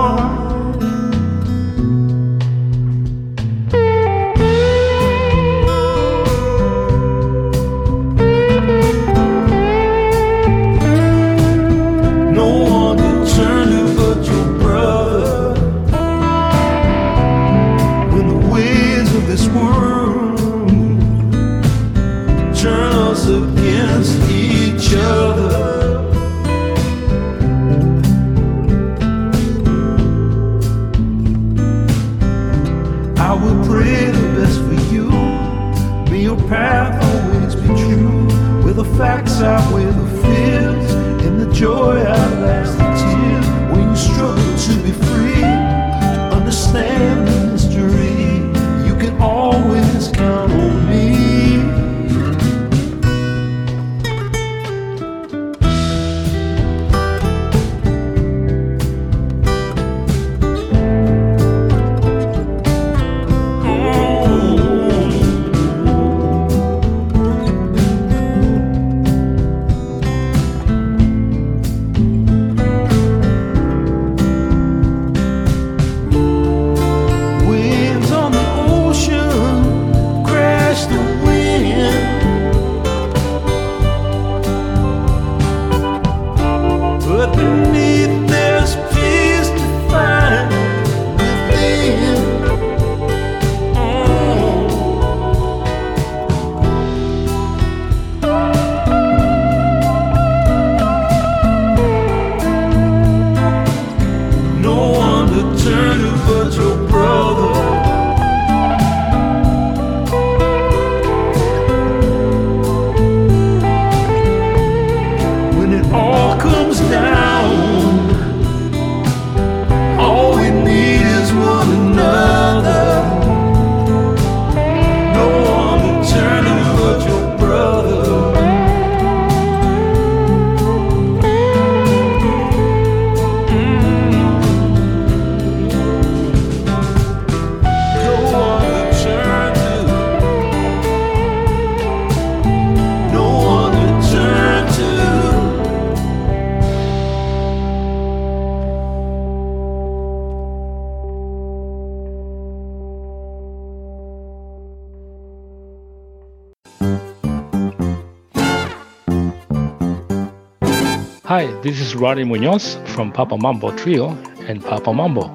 This 161.61 161.81
is 161.81 161.93
Roddy 161.93 162.23
Munoz 162.23 162.77
from 162.85 163.11
Papa 163.11 163.37
Mambo 163.37 163.75
Trio 163.75 164.11
and 164.47 164.63
Papa 164.63 164.93
Mambo. 164.93 165.27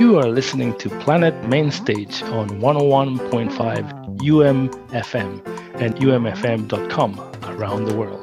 You 0.00 0.18
are 0.18 0.28
listening 0.28 0.76
to 0.78 0.90
Planet 0.98 1.34
Mainstage 1.48 2.20
on 2.24 2.48
101.5 2.60 4.18
UMFM 4.18 5.80
and 5.80 5.94
umfm.com 5.94 7.20
around 7.44 7.84
the 7.84 7.94
world. 7.94 8.21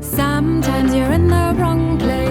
Sometimes 0.00 0.94
you're 0.94 1.12
in 1.12 1.28
the 1.28 1.54
wrong 1.58 1.98
place. 1.98 2.29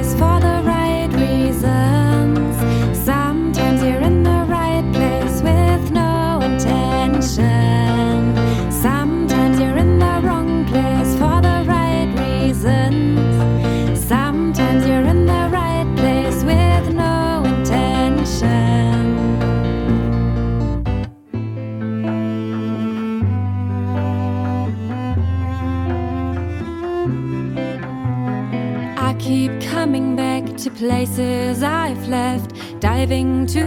places 30.79 31.61
I've 31.61 32.07
left, 32.07 32.53
diving 32.79 33.45
to 33.47 33.65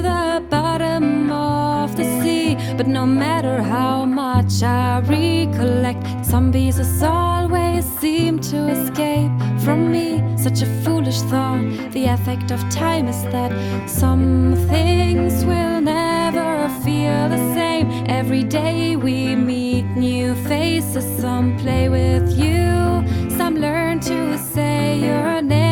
the 0.00 0.42
bottom 0.48 1.30
of 1.30 1.94
the 1.96 2.04
sea. 2.22 2.56
But 2.78 2.86
no 2.86 3.04
matter 3.04 3.60
how 3.60 4.06
much 4.06 4.62
I 4.62 5.00
recollect, 5.00 6.24
some 6.24 6.50
pieces 6.50 7.02
always 7.02 7.84
seem 8.00 8.38
to 8.52 8.56
escape 8.68 9.30
from 9.64 9.92
me. 9.92 10.08
Such 10.38 10.62
a 10.62 10.66
foolish 10.82 11.20
thought. 11.30 11.92
The 11.92 12.06
effect 12.06 12.50
of 12.50 12.60
time 12.70 13.06
is 13.08 13.22
that 13.24 13.52
some 13.86 14.56
things 14.70 15.44
will 15.44 15.82
never 15.82 16.70
feel 16.82 17.28
the 17.28 17.42
same. 17.54 17.86
Every 18.08 18.44
day 18.44 18.96
we 18.96 19.36
meet 19.36 19.84
new 19.94 20.34
faces, 20.48 21.04
some 21.20 21.58
play 21.58 21.90
with 21.90 22.26
you, 22.38 23.04
some 23.36 23.56
learn 23.56 24.00
to 24.00 24.38
say 24.38 24.98
your 24.98 25.42
name. 25.42 25.65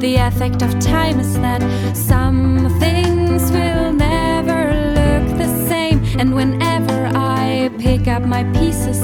The 0.00 0.16
effect 0.16 0.62
of 0.62 0.78
time 0.78 1.18
is 1.18 1.34
that 1.40 1.62
some 1.96 2.68
things 2.78 3.50
will 3.50 3.92
never 3.92 4.92
look 4.94 5.38
the 5.38 5.48
same. 5.68 6.04
And 6.20 6.34
whenever 6.34 7.10
I 7.14 7.70
pick 7.78 8.06
up 8.06 8.22
my 8.22 8.44
pieces, 8.52 9.00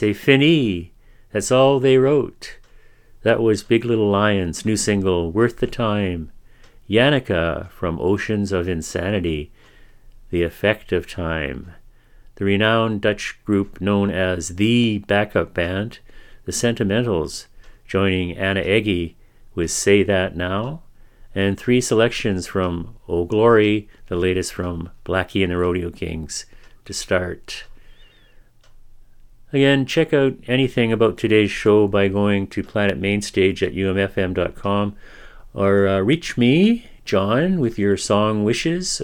c'est 0.00 0.14
fini. 0.14 0.92
That's 1.30 1.52
all 1.52 1.78
they 1.78 1.98
wrote. 1.98 2.56
That 3.22 3.42
was 3.42 3.62
Big 3.62 3.84
Little 3.84 4.08
Lions' 4.08 4.64
new 4.64 4.74
single, 4.74 5.30
Worth 5.30 5.58
the 5.58 5.66
Time. 5.66 6.32
Yannicka 6.88 7.68
from 7.68 8.00
Oceans 8.00 8.50
of 8.50 8.66
Insanity, 8.66 9.52
The 10.30 10.42
Effect 10.42 10.90
of 10.92 11.06
Time. 11.06 11.74
The 12.36 12.46
renowned 12.46 13.02
Dutch 13.02 13.38
group 13.44 13.78
known 13.78 14.10
as 14.10 14.56
The 14.56 15.04
Backup 15.06 15.52
Band, 15.52 15.98
The 16.46 16.52
Sentimentals, 16.52 17.48
joining 17.86 18.38
Anna 18.38 18.62
Egge 18.62 19.16
with 19.54 19.70
Say 19.70 20.02
That 20.02 20.34
Now, 20.34 20.80
and 21.34 21.58
three 21.58 21.82
selections 21.82 22.46
from 22.46 22.96
Oh 23.06 23.26
Glory, 23.26 23.86
the 24.06 24.16
latest 24.16 24.54
from 24.54 24.88
Blackie 25.04 25.42
and 25.42 25.52
the 25.52 25.58
Rodeo 25.58 25.90
Kings, 25.90 26.46
to 26.86 26.94
start. 26.94 27.64
Again, 29.52 29.84
check 29.84 30.12
out 30.12 30.34
anything 30.46 30.92
about 30.92 31.16
today's 31.16 31.50
show 31.50 31.88
by 31.88 32.06
going 32.06 32.46
to 32.48 32.62
planetmainstage 32.62 33.66
at 33.66 33.74
umfm.com 33.74 34.94
or 35.52 35.88
uh, 35.88 35.98
reach 36.00 36.38
me, 36.38 36.86
John, 37.04 37.58
with 37.58 37.76
your 37.76 37.96
song 37.96 38.44
wishes, 38.44 39.02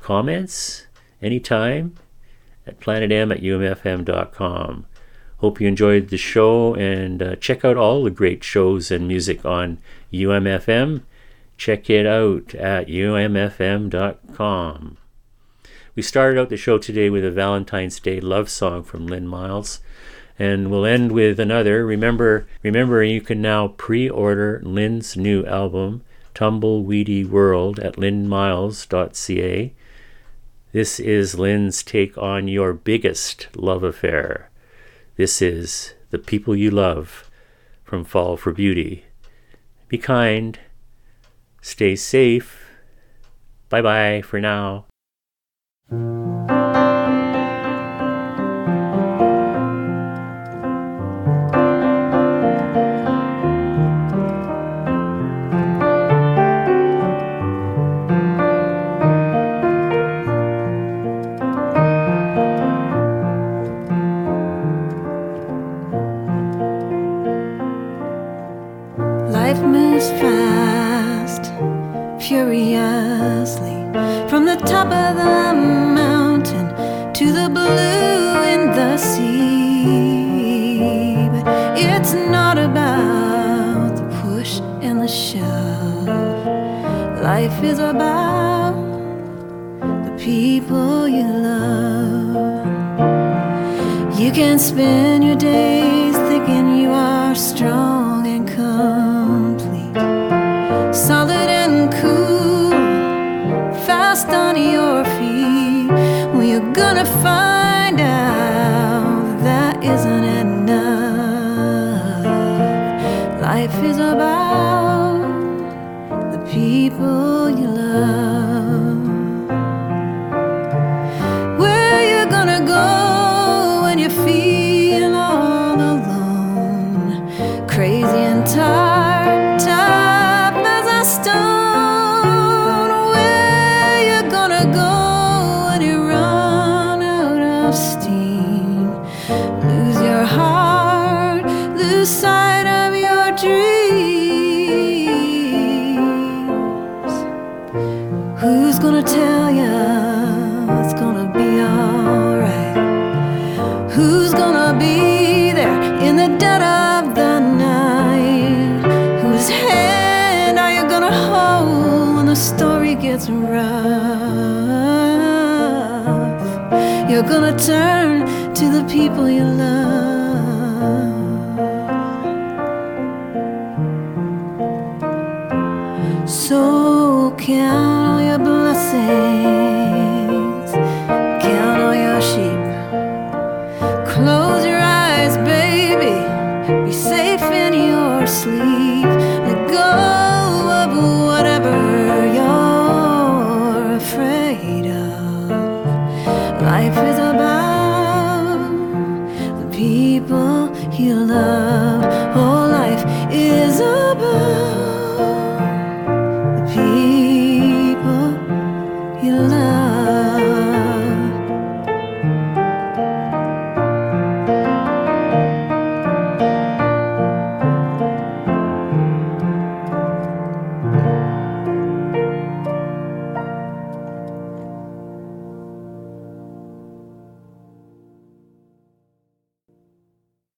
comments, 0.00 0.86
anytime 1.20 1.96
at 2.64 2.78
planetm 2.78 3.32
at 3.32 3.42
umfm.com. 3.42 4.86
Hope 5.38 5.60
you 5.60 5.66
enjoyed 5.66 6.10
the 6.10 6.16
show 6.16 6.74
and 6.76 7.20
uh, 7.20 7.34
check 7.36 7.64
out 7.64 7.76
all 7.76 8.04
the 8.04 8.10
great 8.10 8.44
shows 8.44 8.92
and 8.92 9.08
music 9.08 9.44
on 9.44 9.78
UMFM. 10.12 11.02
Check 11.56 11.90
it 11.90 12.06
out 12.06 12.54
at 12.54 12.86
umfm.com. 12.86 13.88
We 15.94 16.00
started 16.00 16.40
out 16.40 16.48
the 16.48 16.56
show 16.56 16.78
today 16.78 17.10
with 17.10 17.22
a 17.22 17.30
Valentine's 17.30 18.00
Day 18.00 18.18
love 18.18 18.48
song 18.48 18.82
from 18.82 19.06
Lynn 19.06 19.28
Miles, 19.28 19.80
and 20.38 20.70
we'll 20.70 20.86
end 20.86 21.12
with 21.12 21.38
another. 21.38 21.84
Remember, 21.84 22.46
remember, 22.62 23.04
you 23.04 23.20
can 23.20 23.42
now 23.42 23.68
pre-order 23.68 24.62
Lynn's 24.64 25.18
new 25.18 25.44
album, 25.44 26.02
Tumbleweedy 26.34 27.26
World, 27.26 27.78
at 27.78 27.96
lynnmiles.ca. 27.96 29.74
This 30.72 30.98
is 30.98 31.38
Lynn's 31.38 31.82
take 31.82 32.16
on 32.16 32.48
your 32.48 32.72
biggest 32.72 33.48
love 33.54 33.82
affair. 33.82 34.48
This 35.16 35.42
is 35.42 35.92
the 36.08 36.18
people 36.18 36.56
you 36.56 36.70
love 36.70 37.30
from 37.84 38.06
Fall 38.06 38.38
for 38.38 38.52
Beauty. 38.52 39.04
Be 39.88 39.98
kind. 39.98 40.58
Stay 41.60 41.96
safe. 41.96 42.64
Bye 43.68 43.82
bye 43.82 44.22
for 44.22 44.40
now. 44.40 44.86
Música 45.92 46.51